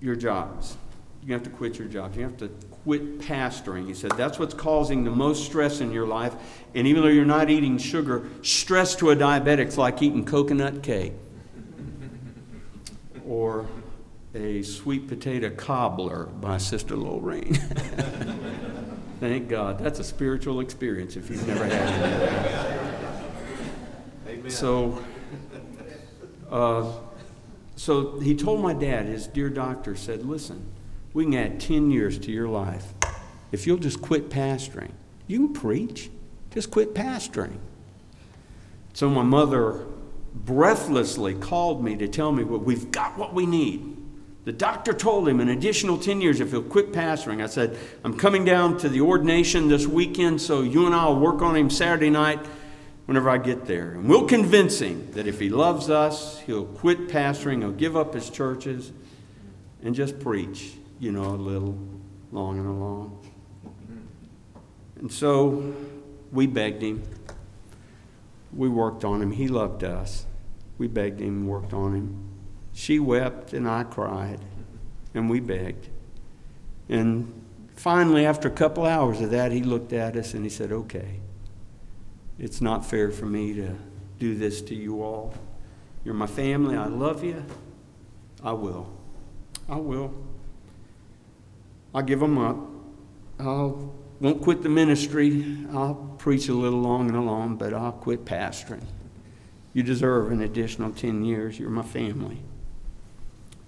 your 0.00 0.16
jobs. 0.16 0.76
You're 1.22 1.28
going 1.30 1.40
to 1.40 1.48
have 1.48 1.52
to 1.52 1.58
quit 1.58 1.78
your 1.78 1.88
jobs. 1.88 2.16
You 2.16 2.24
have 2.24 2.36
to 2.38 2.48
quit 2.84 3.18
pastoring." 3.20 3.86
He 3.86 3.94
said, 3.94 4.12
"That's 4.12 4.38
what's 4.38 4.54
causing 4.54 5.04
the 5.04 5.10
most 5.10 5.44
stress 5.44 5.80
in 5.80 5.92
your 5.92 6.06
life. 6.06 6.34
And 6.74 6.86
even 6.86 7.02
though 7.02 7.08
you're 7.08 7.24
not 7.24 7.50
eating 7.50 7.78
sugar, 7.78 8.28
stress 8.42 8.94
to 8.96 9.10
a 9.10 9.16
diabetic's 9.16 9.78
like 9.78 10.02
eating 10.02 10.24
coconut 10.24 10.82
cake." 10.82 11.12
or 13.26 13.66
a 14.36 14.62
sweet 14.62 15.08
potato 15.08 15.50
cobbler 15.50 16.26
by 16.26 16.58
Sister 16.58 16.94
Lorraine. 16.96 17.54
Thank 19.20 19.48
God. 19.48 19.78
That's 19.78 19.98
a 19.98 20.04
spiritual 20.04 20.60
experience 20.60 21.16
if 21.16 21.30
you've 21.30 21.46
never 21.48 21.64
had 21.64 22.72
it. 24.44 24.52
So, 24.52 25.02
uh, 26.50 26.92
so 27.76 28.20
he 28.20 28.36
told 28.36 28.60
my 28.60 28.74
dad, 28.74 29.06
his 29.06 29.26
dear 29.26 29.48
doctor 29.48 29.96
said, 29.96 30.24
Listen, 30.24 30.70
we 31.14 31.24
can 31.24 31.34
add 31.34 31.58
10 31.58 31.90
years 31.90 32.18
to 32.20 32.30
your 32.30 32.48
life 32.48 32.92
if 33.52 33.66
you'll 33.66 33.78
just 33.78 34.02
quit 34.02 34.28
pastoring. 34.28 34.92
You 35.26 35.38
can 35.38 35.52
preach, 35.54 36.10
just 36.52 36.70
quit 36.70 36.94
pastoring. 36.94 37.58
So 38.92 39.08
my 39.08 39.22
mother 39.22 39.86
breathlessly 40.34 41.34
called 41.34 41.82
me 41.82 41.96
to 41.96 42.06
tell 42.06 42.32
me 42.32 42.44
what 42.44 42.62
we've 42.62 42.90
got 42.90 43.16
what 43.16 43.32
we 43.32 43.46
need. 43.46 43.96
The 44.46 44.52
doctor 44.52 44.92
told 44.92 45.28
him 45.28 45.40
an 45.40 45.48
additional 45.48 45.98
10 45.98 46.20
years 46.20 46.38
if 46.38 46.52
he'll 46.52 46.62
quit 46.62 46.92
pastoring. 46.92 47.42
I 47.42 47.46
said, 47.46 47.76
I'm 48.04 48.16
coming 48.16 48.44
down 48.44 48.78
to 48.78 48.88
the 48.88 49.00
ordination 49.00 49.66
this 49.66 49.88
weekend, 49.88 50.40
so 50.40 50.62
you 50.62 50.86
and 50.86 50.94
I 50.94 51.06
will 51.06 51.18
work 51.18 51.42
on 51.42 51.56
him 51.56 51.68
Saturday 51.68 52.10
night 52.10 52.38
whenever 53.06 53.28
I 53.28 53.38
get 53.38 53.66
there. 53.66 53.90
And 53.90 54.08
we'll 54.08 54.28
convince 54.28 54.78
him 54.78 55.10
that 55.14 55.26
if 55.26 55.40
he 55.40 55.48
loves 55.48 55.90
us, 55.90 56.38
he'll 56.42 56.64
quit 56.64 57.08
pastoring, 57.08 57.58
he'll 57.58 57.72
give 57.72 57.96
up 57.96 58.14
his 58.14 58.30
churches, 58.30 58.92
and 59.82 59.96
just 59.96 60.20
preach, 60.20 60.74
you 61.00 61.10
know, 61.10 61.24
a 61.24 61.34
little 61.34 61.76
long 62.30 62.60
and 62.60 62.68
along. 62.68 63.28
And 65.00 65.10
so 65.10 65.74
we 66.30 66.46
begged 66.46 66.82
him. 66.82 67.02
We 68.54 68.68
worked 68.68 69.04
on 69.04 69.20
him. 69.20 69.32
He 69.32 69.48
loved 69.48 69.82
us. 69.82 70.24
We 70.78 70.86
begged 70.86 71.20
him 71.20 71.48
worked 71.48 71.72
on 71.72 71.96
him. 71.96 72.25
She 72.76 72.98
wept 72.98 73.54
and 73.54 73.66
I 73.66 73.84
cried, 73.84 74.38
and 75.14 75.30
we 75.30 75.40
begged. 75.40 75.88
And 76.90 77.42
finally, 77.74 78.26
after 78.26 78.48
a 78.48 78.50
couple 78.50 78.84
hours 78.84 79.22
of 79.22 79.30
that, 79.30 79.50
he 79.50 79.62
looked 79.62 79.94
at 79.94 80.14
us 80.14 80.34
and 80.34 80.44
he 80.44 80.50
said, 80.50 80.70
Okay, 80.70 81.20
it's 82.38 82.60
not 82.60 82.84
fair 82.84 83.10
for 83.10 83.24
me 83.24 83.54
to 83.54 83.74
do 84.18 84.34
this 84.34 84.60
to 84.60 84.74
you 84.74 85.02
all. 85.02 85.32
You're 86.04 86.12
my 86.12 86.26
family. 86.26 86.76
I 86.76 86.84
love 86.84 87.24
you. 87.24 87.42
I 88.44 88.52
will. 88.52 88.94
I 89.70 89.76
will. 89.76 90.12
I'll 91.94 92.02
give 92.02 92.20
them 92.20 92.36
up. 92.36 92.58
I'll 93.40 93.94
won't 94.20 94.42
quit 94.42 94.62
the 94.62 94.68
ministry. 94.68 95.66
I'll 95.72 96.14
preach 96.18 96.50
a 96.50 96.54
little 96.54 96.80
long 96.80 97.08
and 97.08 97.16
along, 97.16 97.56
but 97.56 97.72
I'll 97.72 97.92
quit 97.92 98.26
pastoring. 98.26 98.84
You 99.72 99.82
deserve 99.82 100.30
an 100.30 100.42
additional 100.42 100.92
10 100.92 101.24
years. 101.24 101.58
You're 101.58 101.70
my 101.70 101.82
family. 101.82 102.42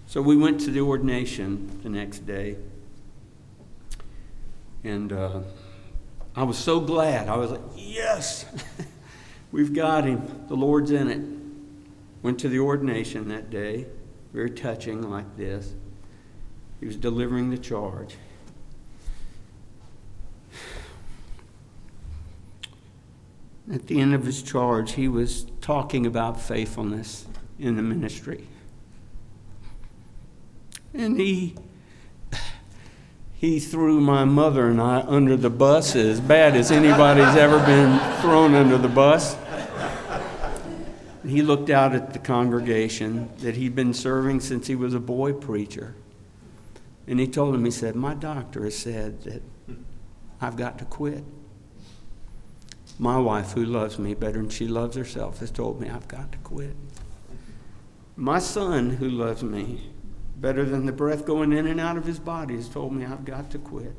So 0.08 0.22
we 0.22 0.38
went 0.38 0.58
to 0.62 0.70
the 0.70 0.80
ordination 0.80 1.80
the 1.82 1.90
next 1.90 2.20
day. 2.20 2.56
And 4.82 5.12
uh, 5.12 5.40
I 6.34 6.44
was 6.44 6.56
so 6.56 6.80
glad. 6.80 7.28
I 7.28 7.36
was 7.36 7.50
like, 7.50 7.60
yes, 7.76 8.46
we've 9.52 9.74
got 9.74 10.04
him. 10.04 10.46
The 10.48 10.54
Lord's 10.54 10.92
in 10.92 11.10
it. 11.10 11.20
Went 12.22 12.40
to 12.40 12.48
the 12.48 12.58
ordination 12.58 13.28
that 13.28 13.50
day, 13.50 13.84
very 14.32 14.50
touching, 14.50 15.10
like 15.10 15.36
this. 15.36 15.74
He 16.80 16.86
was 16.86 16.96
delivering 16.96 17.50
the 17.50 17.58
charge. 17.58 18.16
At 23.70 23.88
the 23.88 24.00
end 24.00 24.14
of 24.14 24.24
his 24.24 24.42
charge, 24.42 24.92
he 24.92 25.06
was 25.06 25.44
talking 25.60 26.06
about 26.06 26.40
faithfulness 26.40 27.26
in 27.58 27.76
the 27.76 27.82
ministry. 27.82 28.46
And 30.98 31.16
he 31.16 31.54
he 33.32 33.60
threw 33.60 34.00
my 34.00 34.24
mother 34.24 34.68
and 34.68 34.80
I 34.80 35.02
under 35.02 35.36
the 35.36 35.48
bus 35.48 35.94
as 35.94 36.20
bad 36.20 36.56
as 36.56 36.72
anybody's 36.72 37.36
ever 37.36 37.64
been 37.64 38.00
thrown 38.20 38.56
under 38.56 38.76
the 38.76 38.88
bus. 38.88 39.36
He 41.24 41.40
looked 41.40 41.70
out 41.70 41.94
at 41.94 42.14
the 42.14 42.18
congregation 42.18 43.30
that 43.38 43.54
he'd 43.54 43.76
been 43.76 43.94
serving 43.94 44.40
since 44.40 44.66
he 44.66 44.74
was 44.74 44.92
a 44.92 44.98
boy 44.98 45.32
preacher. 45.34 45.94
And 47.06 47.20
he 47.20 47.28
told 47.28 47.54
him, 47.54 47.64
he 47.64 47.70
said, 47.70 47.94
My 47.94 48.14
doctor 48.14 48.64
has 48.64 48.76
said 48.76 49.22
that 49.22 49.42
I've 50.40 50.56
got 50.56 50.78
to 50.78 50.84
quit. 50.84 51.22
My 52.98 53.18
wife, 53.18 53.52
who 53.52 53.64
loves 53.64 54.00
me 54.00 54.14
better 54.14 54.38
than 54.38 54.48
she 54.48 54.66
loves 54.66 54.96
herself, 54.96 55.38
has 55.38 55.52
told 55.52 55.80
me 55.80 55.88
I've 55.88 56.08
got 56.08 56.32
to 56.32 56.38
quit. 56.38 56.74
My 58.16 58.40
son, 58.40 58.90
who 58.90 59.08
loves 59.08 59.44
me 59.44 59.90
better 60.40 60.64
than 60.64 60.86
the 60.86 60.92
breath 60.92 61.24
going 61.24 61.52
in 61.52 61.66
and 61.66 61.80
out 61.80 61.96
of 61.96 62.04
his 62.04 62.18
body, 62.18 62.56
has 62.56 62.68
told 62.68 62.92
me 62.92 63.04
I've 63.04 63.24
got 63.24 63.50
to 63.50 63.58
quit. 63.58 63.94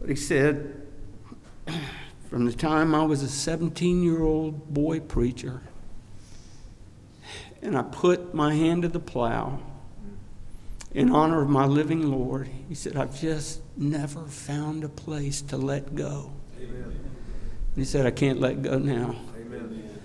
But 0.00 0.08
he 0.08 0.16
said, 0.16 0.86
from 2.30 2.44
the 2.46 2.52
time 2.52 2.94
I 2.94 3.02
was 3.04 3.22
a 3.22 3.28
17 3.28 4.02
year 4.02 4.22
old 4.22 4.72
boy 4.72 5.00
preacher, 5.00 5.62
and 7.60 7.76
I 7.76 7.82
put 7.82 8.34
my 8.34 8.54
hand 8.54 8.82
to 8.82 8.88
the 8.88 9.00
plow 9.00 9.60
in 10.92 11.10
honor 11.10 11.42
of 11.42 11.48
my 11.48 11.66
living 11.66 12.10
Lord, 12.10 12.48
he 12.68 12.74
said, 12.74 12.96
I've 12.96 13.20
just 13.20 13.60
never 13.76 14.24
found 14.26 14.84
a 14.84 14.88
place 14.88 15.42
to 15.42 15.56
let 15.56 15.94
go. 15.94 16.32
Amen. 16.58 16.82
And 16.82 17.76
he 17.76 17.84
said, 17.84 18.06
I 18.06 18.10
can't 18.10 18.40
let 18.40 18.62
go 18.62 18.78
now. 18.78 19.14
Amen. 19.38 20.00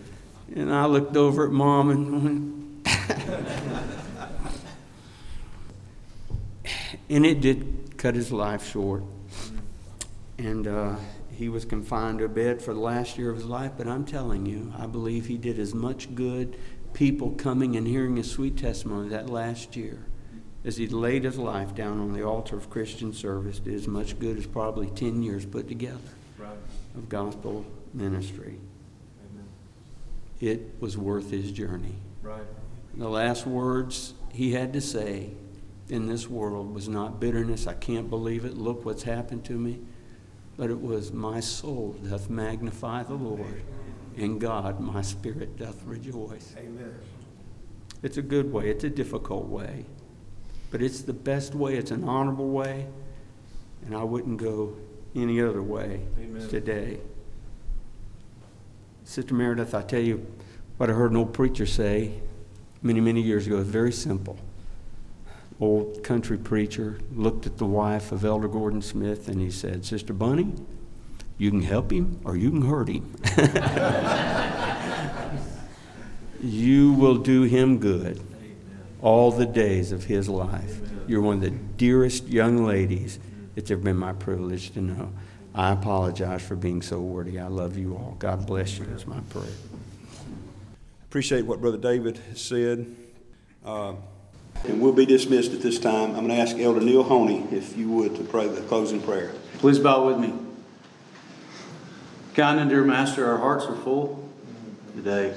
And 0.55 0.74
I 0.74 0.86
looked 0.86 1.15
over 1.15 1.45
at 1.45 1.51
mom 1.51 1.89
and 1.89 2.24
went, 2.24 2.53
and 7.10 7.26
it 7.26 7.41
did 7.41 7.97
cut 7.97 8.16
his 8.16 8.32
life 8.32 8.66
short. 8.70 9.04
And 10.38 10.68
uh, 10.68 10.95
he 11.32 11.49
was 11.49 11.66
confined 11.66 12.20
to 12.20 12.26
a 12.26 12.30
bed 12.30 12.62
for 12.62 12.74
the 12.74 12.80
last 12.80 13.18
year 13.18 13.30
of 13.30 13.38
his 13.38 13.45
life. 13.45 13.74
But 13.78 13.88
I'm 13.88 14.06
telling 14.06 14.45
you, 14.45 14.74
I 14.78 14.88
believe 14.88 15.28
he 15.28 15.38
did 15.38 15.60
as 15.60 15.74
much 15.74 16.14
good, 16.16 16.58
people 16.93 17.32
coming 17.32 17.76
and 17.76 17.88
hearing 17.88 18.18
his 18.18 18.30
sweet 18.32 18.58
testimony 18.58 19.10
that 19.10 19.30
last 19.30 19.76
year, 19.76 20.06
as 20.66 20.78
he 20.78 20.88
laid 20.88 21.24
his 21.24 21.38
life 21.38 21.76
down 21.76 21.99
on 21.99 22.14
the 22.14 22.24
altar 22.26 22.56
of 22.58 22.70
Christian 22.70 23.14
service, 23.14 23.60
did 23.60 23.74
as 23.74 23.88
much 23.88 24.18
good 24.20 24.38
as 24.38 24.45
probably 24.47 24.88
10 24.88 25.22
years 25.24 25.45
put 25.45 25.68
together 25.68 25.99
Right. 26.38 26.58
of 26.95 27.10
gospel 27.10 27.66
ministry. 27.93 28.58
Amen. 29.32 29.45
it 30.39 30.76
was 30.80 30.97
worth 30.97 31.30
his 31.32 31.51
journey. 31.51 31.95
Right. 32.22 32.43
The 32.95 33.10
last 33.10 33.45
words 33.45 34.14
he 34.32 34.54
had 34.54 34.74
to 34.74 34.82
say 34.82 35.32
in 35.89 36.07
this 36.07 36.29
world 36.29 36.73
was 36.73 36.88
not 36.88 37.19
bitterness, 37.19 37.67
I 37.67 37.73
can't 37.73 38.09
believe 38.09 38.45
it, 38.45 38.57
look 38.57 38.86
what's 38.86 39.03
happened 39.03 39.43
to 39.45 39.53
me, 39.53 39.79
but 40.57 40.69
it 40.69 40.81
was, 40.81 41.11
My 41.11 41.39
soul 41.39 41.95
doth 42.03 42.29
magnify 42.29 43.03
the 43.03 43.15
Lord, 43.15 43.63
and 44.17 44.39
God, 44.39 44.79
my 44.79 45.01
spirit, 45.01 45.57
doth 45.57 45.84
rejoice. 45.84 46.55
Amen. 46.57 46.93
It's 48.01 48.17
a 48.17 48.21
good 48.21 48.51
way, 48.51 48.69
it's 48.69 48.84
a 48.84 48.89
difficult 48.89 49.47
way, 49.47 49.86
but 50.71 50.81
it's 50.81 51.01
the 51.01 51.13
best 51.13 51.55
way, 51.55 51.75
it's 51.75 51.91
an 51.91 52.03
honorable 52.03 52.49
way, 52.49 52.88
and 53.86 53.95
I 53.95 54.03
wouldn't 54.03 54.38
go 54.38 54.75
any 55.15 55.41
other 55.41 55.61
way 55.61 56.01
Amen. 56.19 56.47
today. 56.49 56.99
Sister 59.03 59.34
Meredith, 59.34 59.75
I 59.75 59.81
tell 59.81 60.01
you 60.01 60.25
what 60.77 60.89
I 60.89 60.93
heard 60.93 61.11
an 61.11 61.17
old 61.17 61.34
preacher 61.34 61.65
say 61.65 62.21
many, 62.81 63.01
many 63.01 63.21
years 63.21 63.47
ago. 63.47 63.59
It's 63.59 63.69
very 63.69 63.91
simple. 63.91 64.38
Old 65.60 66.04
country 66.04 66.38
preacher 66.38 66.99
looked 67.14 67.45
at 67.45 67.58
the 67.58 67.66
wife 67.66 68.12
of 68.12 68.26
Elder 68.26 68.47
Gordon 68.47 68.82
Smith 68.82 69.28
and 69.28 69.39
he 69.39 69.51
said, 69.51 69.86
Sister 69.86 70.14
Bunny, 70.14 70.54
you 71.38 71.51
can 71.51 71.62
help 71.62 71.91
him 71.91 72.20
or 72.24 72.36
you 72.36 72.49
can 72.49 72.64
hurt 72.64 72.89
him. 72.89 73.14
you 76.41 76.93
will 76.93 77.18
do 77.18 77.43
him 77.43 77.78
good 77.78 78.20
all 79.01 79.32
the 79.32 79.45
days 79.45 79.91
of 79.91 80.06
his 80.06 80.28
life. 80.28 80.80
You're 81.08 81.22
one 81.22 81.36
of 81.36 81.41
the 81.41 81.51
dearest 81.51 82.28
young 82.28 82.66
ladies 82.66 83.20
it's 83.56 83.70
ever 83.70 83.82
been 83.82 83.97
my 83.97 84.14
privilege 84.14 84.72
to 84.72 84.82
know. 84.82 85.14
I 85.54 85.72
apologize 85.72 86.41
for 86.41 86.56
being 86.56 86.82
so 86.82 86.99
wordy. 86.99 87.39
I 87.39 87.47
love 87.47 87.78
you 87.78 87.95
all. 87.95 88.16
God 88.18 88.47
bless 88.47 88.80
you, 88.80 88.86
is 88.86 89.06
my 89.06 89.20
prayer. 89.30 89.45
Appreciate 91.06 91.45
what 91.45 91.62
Brother 91.62 91.78
David 91.78 92.20
said. 92.36 92.95
Uh, 93.64 93.93
and 94.66 94.82
we'll 94.82 94.93
be 94.93 95.05
dismissed 95.05 95.51
at 95.53 95.61
this 95.61 95.80
time. 95.80 96.11
I'm 96.11 96.26
going 96.26 96.30
to 96.30 96.36
ask 96.36 96.57
Elder 96.57 96.80
Neil 96.80 97.03
Honea, 97.03 97.51
if 97.51 97.78
you 97.78 97.89
would, 97.89 98.16
to 98.16 98.24
pray 98.24 98.47
the 98.47 98.61
closing 98.61 99.01
prayer. 99.01 99.34
Please 99.57 99.80
bow 99.80 100.07
with 100.07 100.18
me. 100.18 100.34
Kind 102.34 102.59
and 102.59 102.70
dear 102.70 102.84
Master, 102.84 103.26
our 103.26 103.38
hearts 103.38 103.66
are 103.66 103.76
full 103.76 104.28
today. 104.95 105.36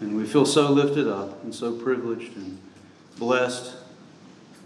And 0.00 0.16
we 0.16 0.26
feel 0.26 0.46
so 0.46 0.70
lifted 0.70 1.08
up 1.08 1.42
and 1.44 1.54
so 1.54 1.72
privileged 1.72 2.36
and 2.36 2.58
blessed 3.18 3.76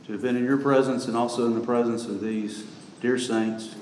to 0.07 0.12
have 0.12 0.23
been 0.23 0.37
in 0.37 0.45
your 0.45 0.59
presence 0.59 1.07
and 1.07 1.17
also 1.17 1.47
in 1.47 1.55
the 1.55 1.64
presence 1.64 2.07
of 2.07 2.21
these 2.21 2.64
dear 3.01 3.19
saints. 3.19 3.75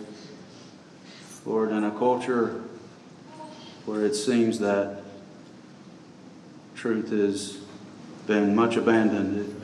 Lord, 1.44 1.70
in 1.70 1.84
a 1.84 1.90
culture 1.90 2.62
where 3.84 4.04
it 4.04 4.14
seems 4.14 4.58
that 4.60 5.02
truth 6.74 7.10
has 7.10 7.63
been 8.26 8.54
much 8.54 8.76
abandoned, 8.76 9.56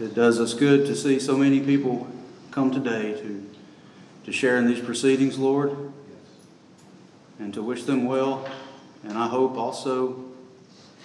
it, 0.00 0.04
it 0.04 0.14
does 0.14 0.40
us 0.40 0.54
good 0.54 0.86
to 0.86 0.94
see 0.94 1.18
so 1.18 1.36
many 1.36 1.60
people 1.60 2.06
come 2.50 2.70
today 2.70 3.12
to, 3.12 3.50
to 4.24 4.32
share 4.32 4.56
in 4.58 4.66
these 4.66 4.80
proceedings, 4.80 5.38
Lord, 5.38 5.76
and 7.38 7.52
to 7.54 7.62
wish 7.62 7.84
them 7.84 8.04
well. 8.04 8.48
And 9.02 9.18
I 9.18 9.26
hope 9.26 9.56
also 9.56 10.24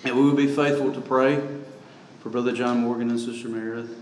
that 0.03 0.15
we 0.15 0.21
will 0.21 0.35
be 0.35 0.47
faithful 0.47 0.93
to 0.93 1.01
pray 1.01 1.41
for 2.21 2.29
Brother 2.29 2.51
John 2.51 2.79
Morgan 2.79 3.09
and 3.09 3.19
Sister 3.19 3.49
Meredith. 3.49 3.95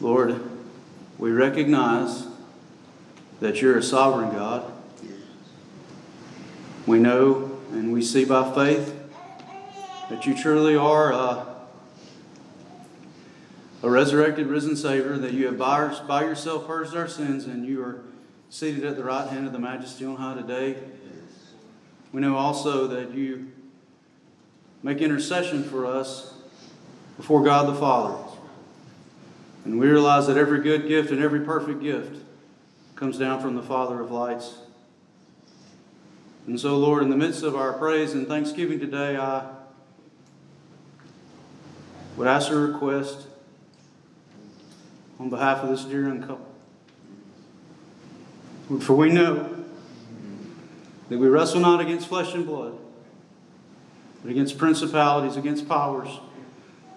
Lord, 0.00 0.40
we 1.18 1.30
recognize 1.30 2.26
that 3.40 3.60
you're 3.60 3.78
a 3.78 3.82
sovereign 3.82 4.30
God. 4.30 4.72
We 6.86 6.98
know 6.98 7.58
and 7.72 7.92
we 7.92 8.02
see 8.02 8.24
by 8.24 8.52
faith 8.54 8.99
that 10.10 10.26
you 10.26 10.36
truly 10.36 10.74
are 10.74 11.12
a, 11.12 11.46
a 13.84 13.88
resurrected, 13.88 14.48
risen 14.48 14.74
Savior, 14.74 15.16
that 15.16 15.32
you 15.32 15.46
have 15.46 15.56
by, 15.56 15.96
by 16.08 16.24
yourself 16.24 16.66
purged 16.66 16.96
our 16.96 17.06
sins, 17.06 17.46
and 17.46 17.64
you 17.64 17.80
are 17.82 18.02
seated 18.50 18.84
at 18.84 18.96
the 18.96 19.04
right 19.04 19.28
hand 19.28 19.46
of 19.46 19.52
the 19.52 19.58
Majesty 19.60 20.04
on 20.04 20.16
high 20.16 20.34
today. 20.34 20.76
We 22.12 22.20
know 22.20 22.36
also 22.36 22.88
that 22.88 23.14
you 23.14 23.52
make 24.82 24.98
intercession 24.98 25.62
for 25.62 25.86
us 25.86 26.34
before 27.16 27.44
God 27.44 27.68
the 27.68 27.78
Father. 27.78 28.18
And 29.64 29.78
we 29.78 29.86
realize 29.86 30.26
that 30.26 30.36
every 30.36 30.60
good 30.60 30.88
gift 30.88 31.12
and 31.12 31.22
every 31.22 31.40
perfect 31.40 31.82
gift 31.82 32.20
comes 32.96 33.16
down 33.16 33.40
from 33.40 33.54
the 33.54 33.62
Father 33.62 34.00
of 34.00 34.10
lights. 34.10 34.58
And 36.48 36.58
so, 36.58 36.76
Lord, 36.78 37.04
in 37.04 37.10
the 37.10 37.16
midst 37.16 37.44
of 37.44 37.54
our 37.54 37.74
praise 37.74 38.12
and 38.12 38.26
thanksgiving 38.26 38.80
today, 38.80 39.16
I 39.16 39.59
would 42.20 42.28
ask 42.28 42.52
a 42.52 42.54
request 42.54 43.26
on 45.18 45.30
behalf 45.30 45.64
of 45.64 45.70
this 45.70 45.84
dear 45.84 46.02
young 46.02 46.20
couple. 46.20 46.46
For 48.80 48.94
we 48.94 49.10
know 49.10 49.64
that 51.08 51.18
we 51.18 51.28
wrestle 51.28 51.60
not 51.60 51.80
against 51.80 52.08
flesh 52.08 52.34
and 52.34 52.46
blood, 52.46 52.76
but 54.22 54.30
against 54.30 54.58
principalities, 54.58 55.36
against 55.36 55.66
powers 55.66 56.20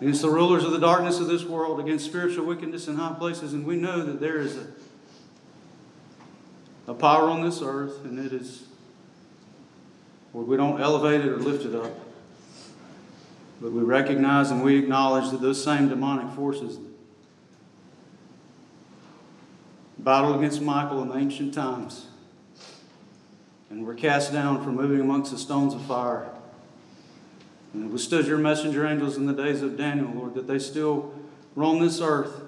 against 0.04 0.22
the 0.22 0.30
rulers 0.30 0.66
of 0.66 0.72
the 0.72 0.80
darkness 0.80 1.22
of 1.22 1.28
this 1.28 1.46
world, 1.46 1.80
against 1.80 2.04
spiritual 2.04 2.46
wickedness 2.46 2.90
in 2.90 2.98
high 2.98 3.14
places. 3.14 3.54
And 3.54 3.66
we 3.66 3.78
know 3.78 4.04
that 4.04 4.20
there 4.20 4.40
is 4.40 4.58
a, 4.58 4.68
a 6.88 6.94
power 6.94 7.30
on 7.30 7.42
this 7.42 7.62
earth, 7.62 8.04
and 8.04 8.20
it 8.20 8.34
is, 8.34 8.64
Lord, 10.34 10.50
we 10.50 10.58
don't 10.58 10.82
elevate 10.82 11.22
it 11.22 11.28
or 11.28 11.38
lift 11.38 11.64
it 11.64 11.74
up, 11.74 11.98
but 13.64 13.72
we 13.72 13.82
recognize 13.82 14.52
and 14.52 14.62
we 14.62 14.78
acknowledge 14.78 15.32
that 15.32 15.40
those 15.40 15.64
same 15.64 15.88
demonic 15.88 16.30
forces 16.36 16.80
battled 19.98 20.36
against 20.36 20.62
Michael 20.62 21.02
in 21.02 21.18
ancient 21.18 21.54
times 21.54 22.08
and 23.70 23.88
were 23.88 23.94
cast 23.94 24.34
down 24.34 24.62
for 24.62 24.70
moving 24.70 25.00
amongst 25.00 25.32
the 25.32 25.38
stones 25.38 25.74
of 25.74 25.82
fire. 25.84 26.30
And 27.74 27.86
it 27.86 27.88
withstood 27.90 28.28
your 28.28 28.38
messenger 28.38 28.86
angels 28.86 29.16
in 29.16 29.28
the 29.28 29.34
days 29.34 29.62
of 29.62 29.78
Daniel, 29.78 30.12
Lord, 30.14 30.34
that 30.34 30.46
they 30.46 30.60
still 30.60 31.14
roam 31.56 31.80
this 31.80 32.02
earth 32.02 32.42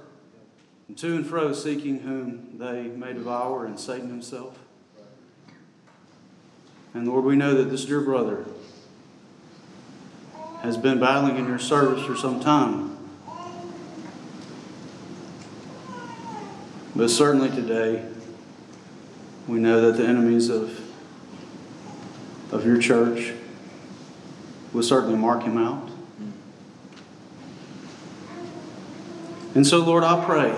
and 0.90 0.98
to 0.98 1.16
and 1.16 1.26
fro 1.26 1.54
seeking 1.54 2.00
whom 2.00 2.58
they 2.58 2.88
may 2.88 3.14
devour 3.14 3.66
and 3.66 3.80
Satan 3.80 4.10
himself. 4.10 4.60
And 6.94 7.08
Lord, 7.08 7.24
we 7.24 7.38
know 7.38 7.54
that 7.54 7.70
this 7.70 7.86
dear 7.86 8.02
brother 8.02 8.46
has 10.62 10.78
been 10.78 11.00
battling 11.00 11.38
in 11.38 11.48
your 11.48 11.60
service 11.60 12.04
for 12.06 12.16
some 12.16 12.40
time. 12.40 12.98
But 16.96 17.10
certainly 17.10 17.50
today, 17.50 18.06
we 19.48 19.60
know 19.60 19.82
that 19.82 19.98
the 19.98 20.08
enemies 20.08 20.50
of, 20.50 20.80
of 22.52 22.66
your 22.66 22.80
church 22.80 23.34
will 24.74 24.84
certainly 24.84 25.18
mark 25.18 25.44
him 25.44 25.58
out. 25.58 25.90
And 29.56 29.66
so, 29.66 29.80
Lord, 29.80 30.04
I 30.04 30.24
pray 30.26 30.54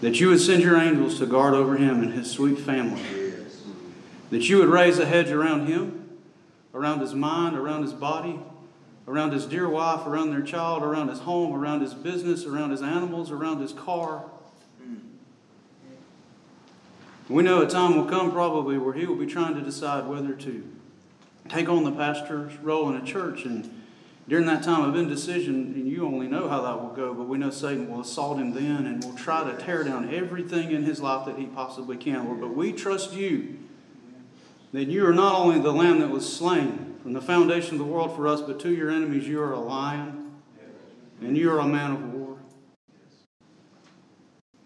that 0.00 0.20
you 0.20 0.28
would 0.28 0.40
send 0.40 0.62
your 0.62 0.76
angels 0.76 1.18
to 1.18 1.26
guard 1.26 1.54
over 1.54 1.76
him 1.76 2.02
and 2.02 2.12
his 2.12 2.30
sweet 2.30 2.58
family. 2.58 3.02
That 4.30 4.48
you 4.48 4.58
would 4.58 4.68
raise 4.68 4.98
a 4.98 5.06
hedge 5.06 5.30
around 5.30 5.66
him, 5.66 6.03
around 6.74 7.00
his 7.00 7.14
mind, 7.14 7.56
around 7.56 7.82
his 7.82 7.92
body, 7.92 8.38
around 9.06 9.32
his 9.32 9.46
dear 9.46 9.68
wife, 9.68 10.06
around 10.06 10.30
their 10.30 10.42
child, 10.42 10.82
around 10.82 11.08
his 11.08 11.20
home, 11.20 11.54
around 11.54 11.80
his 11.80 11.94
business, 11.94 12.44
around 12.44 12.70
his 12.70 12.82
animals, 12.82 13.30
around 13.30 13.60
his 13.60 13.72
car. 13.72 14.24
We 17.28 17.42
know 17.42 17.62
a 17.62 17.66
time 17.66 17.96
will 17.96 18.04
come 18.04 18.32
probably 18.32 18.76
where 18.76 18.92
he 18.92 19.06
will 19.06 19.16
be 19.16 19.26
trying 19.26 19.54
to 19.54 19.62
decide 19.62 20.06
whether 20.06 20.34
to 20.34 20.70
take 21.48 21.70
on 21.70 21.84
the 21.84 21.92
pastor's 21.92 22.54
role 22.58 22.90
in 22.90 22.96
a 22.96 23.04
church. 23.04 23.46
And 23.46 23.82
during 24.28 24.44
that 24.46 24.62
time 24.62 24.86
of 24.86 24.94
indecision, 24.94 25.72
and 25.74 25.88
you 25.88 26.06
only 26.06 26.28
know 26.28 26.48
how 26.48 26.60
that 26.62 26.82
will 26.82 26.90
go, 26.90 27.14
but 27.14 27.26
we 27.26 27.38
know 27.38 27.50
Satan 27.50 27.90
will 27.90 28.00
assault 28.00 28.38
him 28.38 28.52
then 28.52 28.86
and 28.86 29.02
will 29.02 29.14
try 29.14 29.50
to 29.50 29.56
tear 29.56 29.84
down 29.84 30.14
everything 30.14 30.70
in 30.70 30.82
his 30.82 31.00
life 31.00 31.24
that 31.24 31.38
he 31.38 31.46
possibly 31.46 31.96
can, 31.96 32.26
Lord. 32.26 32.40
But 32.40 32.54
we 32.54 32.72
trust 32.72 33.14
you 33.14 33.58
that 34.74 34.88
you 34.88 35.06
are 35.06 35.14
not 35.14 35.36
only 35.36 35.60
the 35.60 35.70
lamb 35.70 36.00
that 36.00 36.10
was 36.10 36.30
slain 36.30 36.96
from 37.00 37.12
the 37.12 37.20
foundation 37.20 37.74
of 37.74 37.78
the 37.78 37.84
world 37.84 38.14
for 38.16 38.26
us, 38.26 38.40
but 38.40 38.58
to 38.58 38.74
your 38.74 38.90
enemies, 38.90 39.28
you 39.28 39.40
are 39.40 39.52
a 39.52 39.60
lion 39.60 40.32
and 41.20 41.38
you 41.38 41.48
are 41.48 41.60
a 41.60 41.66
man 41.66 41.92
of 41.92 42.12
war. 42.12 42.38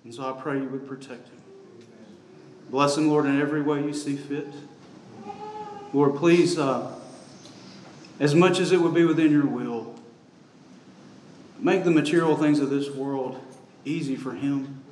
And 0.05 0.15
so 0.15 0.23
I 0.23 0.41
pray 0.41 0.57
you 0.57 0.69
would 0.71 0.89
protect 0.89 1.29
him. 1.29 1.39
Bless 2.71 2.97
him, 2.97 3.11
Lord, 3.11 3.27
in 3.27 3.39
every 3.39 3.61
way 3.61 3.83
you 3.83 3.93
see 3.93 4.17
fit. 4.17 4.49
Lord, 5.93 6.17
please, 6.17 6.59
uh, 6.59 6.99
as 8.19 8.35
much 8.35 8.61
as 8.61 8.73
it 8.73 8.81
would 8.81 8.95
be 8.95 9.05
within 9.05 9.31
your 9.31 9.45
will, 9.45 9.95
make 11.59 11.85
the 11.85 11.91
material 11.91 12.35
things 12.35 12.61
of 12.61 12.71
this 12.71 12.89
world 12.89 13.39
easy 13.85 14.17
for 14.17 14.33
him, 14.33 14.83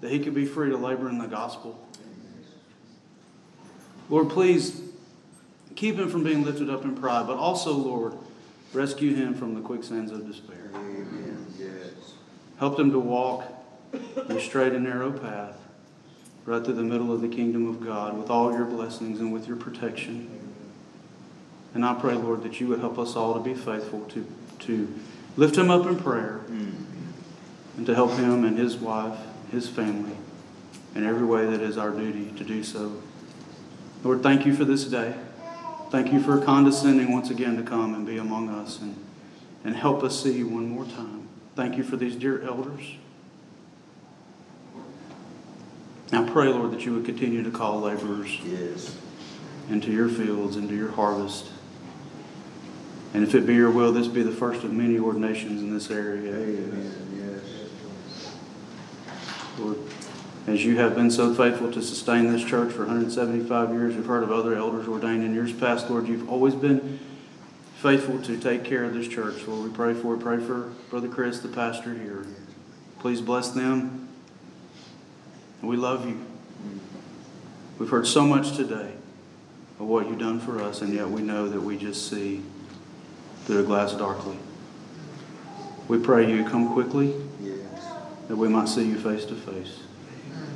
that 0.00 0.10
he 0.10 0.18
could 0.18 0.34
be 0.34 0.46
free 0.46 0.70
to 0.70 0.76
labor 0.76 1.08
in 1.08 1.18
the 1.18 1.28
gospel. 1.28 1.85
Lord, 4.08 4.30
please 4.30 4.82
keep 5.74 5.96
him 5.96 6.08
from 6.08 6.24
being 6.24 6.44
lifted 6.44 6.70
up 6.70 6.84
in 6.84 6.94
pride, 6.94 7.26
but 7.26 7.36
also, 7.36 7.72
Lord, 7.72 8.14
rescue 8.72 9.14
him 9.14 9.34
from 9.34 9.54
the 9.54 9.60
quicksands 9.60 10.10
of 10.10 10.26
despair. 10.26 10.70
Amen. 10.74 11.46
Yes. 11.58 12.14
Help 12.58 12.78
him 12.78 12.90
to 12.92 12.98
walk 12.98 13.44
the 13.92 14.40
straight 14.40 14.72
and 14.72 14.84
narrow 14.84 15.12
path 15.12 15.56
right 16.44 16.64
through 16.64 16.74
the 16.74 16.82
middle 16.82 17.12
of 17.12 17.20
the 17.20 17.28
kingdom 17.28 17.68
of 17.68 17.84
God 17.84 18.16
with 18.16 18.30
all 18.30 18.52
your 18.52 18.64
blessings 18.64 19.18
and 19.20 19.32
with 19.32 19.48
your 19.48 19.56
protection. 19.56 20.30
And 21.74 21.84
I 21.84 21.94
pray, 21.94 22.14
Lord, 22.14 22.42
that 22.44 22.60
you 22.60 22.68
would 22.68 22.78
help 22.78 22.98
us 22.98 23.16
all 23.16 23.34
to 23.34 23.40
be 23.40 23.54
faithful 23.54 24.02
to, 24.06 24.26
to 24.60 24.94
lift 25.36 25.56
him 25.56 25.70
up 25.70 25.86
in 25.86 25.96
prayer 25.98 26.40
and 27.76 27.84
to 27.84 27.94
help 27.94 28.12
him 28.12 28.44
and 28.44 28.56
his 28.56 28.76
wife, 28.76 29.18
his 29.50 29.68
family, 29.68 30.16
in 30.94 31.04
every 31.04 31.26
way 31.26 31.44
that 31.46 31.60
is 31.60 31.76
our 31.76 31.90
duty 31.90 32.32
to 32.38 32.44
do 32.44 32.62
so. 32.62 33.02
Lord, 34.06 34.22
thank 34.22 34.46
you 34.46 34.54
for 34.54 34.64
this 34.64 34.84
day. 34.84 35.16
Thank 35.90 36.12
you 36.12 36.20
for 36.20 36.40
condescending 36.40 37.12
once 37.12 37.28
again 37.28 37.56
to 37.56 37.64
come 37.64 37.92
and 37.92 38.06
be 38.06 38.18
among 38.18 38.48
us 38.48 38.80
and, 38.80 38.94
and 39.64 39.74
help 39.74 40.04
us 40.04 40.22
see 40.22 40.38
you 40.38 40.46
one 40.46 40.68
more 40.68 40.84
time. 40.84 41.26
Thank 41.56 41.76
you 41.76 41.82
for 41.82 41.96
these 41.96 42.14
dear 42.14 42.40
elders. 42.42 42.94
I 46.12 46.22
pray, 46.30 46.46
Lord, 46.46 46.70
that 46.70 46.84
you 46.84 46.94
would 46.94 47.04
continue 47.04 47.42
to 47.42 47.50
call 47.50 47.80
laborers 47.80 48.38
yes. 48.44 48.96
into 49.70 49.90
your 49.90 50.08
fields, 50.08 50.56
into 50.56 50.76
your 50.76 50.92
harvest. 50.92 51.50
And 53.12 53.24
if 53.24 53.34
it 53.34 53.44
be 53.44 53.54
your 53.54 53.72
will, 53.72 53.90
this 53.90 54.06
be 54.06 54.22
the 54.22 54.30
first 54.30 54.62
of 54.62 54.72
many 54.72 55.00
ordinations 55.00 55.60
in 55.62 55.74
this 55.74 55.90
area. 55.90 56.32
Amen. 56.32 57.42
Yes. 57.42 58.52
Lord, 59.58 59.78
as 60.46 60.64
you 60.64 60.76
have 60.76 60.94
been 60.94 61.10
so 61.10 61.34
faithful 61.34 61.72
to 61.72 61.82
sustain 61.82 62.30
this 62.30 62.44
church 62.44 62.72
for 62.72 62.80
175 62.80 63.70
years, 63.70 63.96
we've 63.96 64.06
heard 64.06 64.22
of 64.22 64.30
other 64.30 64.54
elders 64.54 64.86
ordained 64.86 65.24
in 65.24 65.34
years 65.34 65.52
past, 65.52 65.90
Lord, 65.90 66.06
you've 66.06 66.30
always 66.30 66.54
been 66.54 67.00
faithful 67.82 68.22
to 68.22 68.38
take 68.38 68.64
care 68.64 68.84
of 68.84 68.94
this 68.94 69.08
church. 69.08 69.46
Lord, 69.46 69.68
we 69.68 69.74
pray 69.74 69.92
for 69.92 70.16
pray 70.16 70.38
for 70.38 70.72
Brother 70.88 71.08
Chris, 71.08 71.40
the 71.40 71.48
pastor 71.48 71.94
here. 71.94 72.26
Please 73.00 73.20
bless 73.20 73.50
them. 73.50 74.08
We 75.62 75.76
love 75.76 76.08
you. 76.08 76.24
We've 77.78 77.88
heard 77.88 78.06
so 78.06 78.24
much 78.24 78.56
today 78.56 78.92
of 79.80 79.86
what 79.86 80.08
you've 80.08 80.18
done 80.18 80.38
for 80.38 80.62
us, 80.62 80.80
and 80.80 80.94
yet 80.94 81.10
we 81.10 81.22
know 81.22 81.48
that 81.48 81.60
we 81.60 81.76
just 81.76 82.08
see 82.08 82.42
through 83.44 83.60
a 83.60 83.64
glass 83.64 83.92
darkly. 83.94 84.36
We 85.88 85.98
pray 85.98 86.30
you 86.30 86.44
come 86.44 86.72
quickly, 86.72 87.14
that 88.28 88.36
we 88.36 88.48
might 88.48 88.68
see 88.68 88.86
you 88.86 88.98
face 88.98 89.24
to 89.26 89.34
face. 89.34 89.85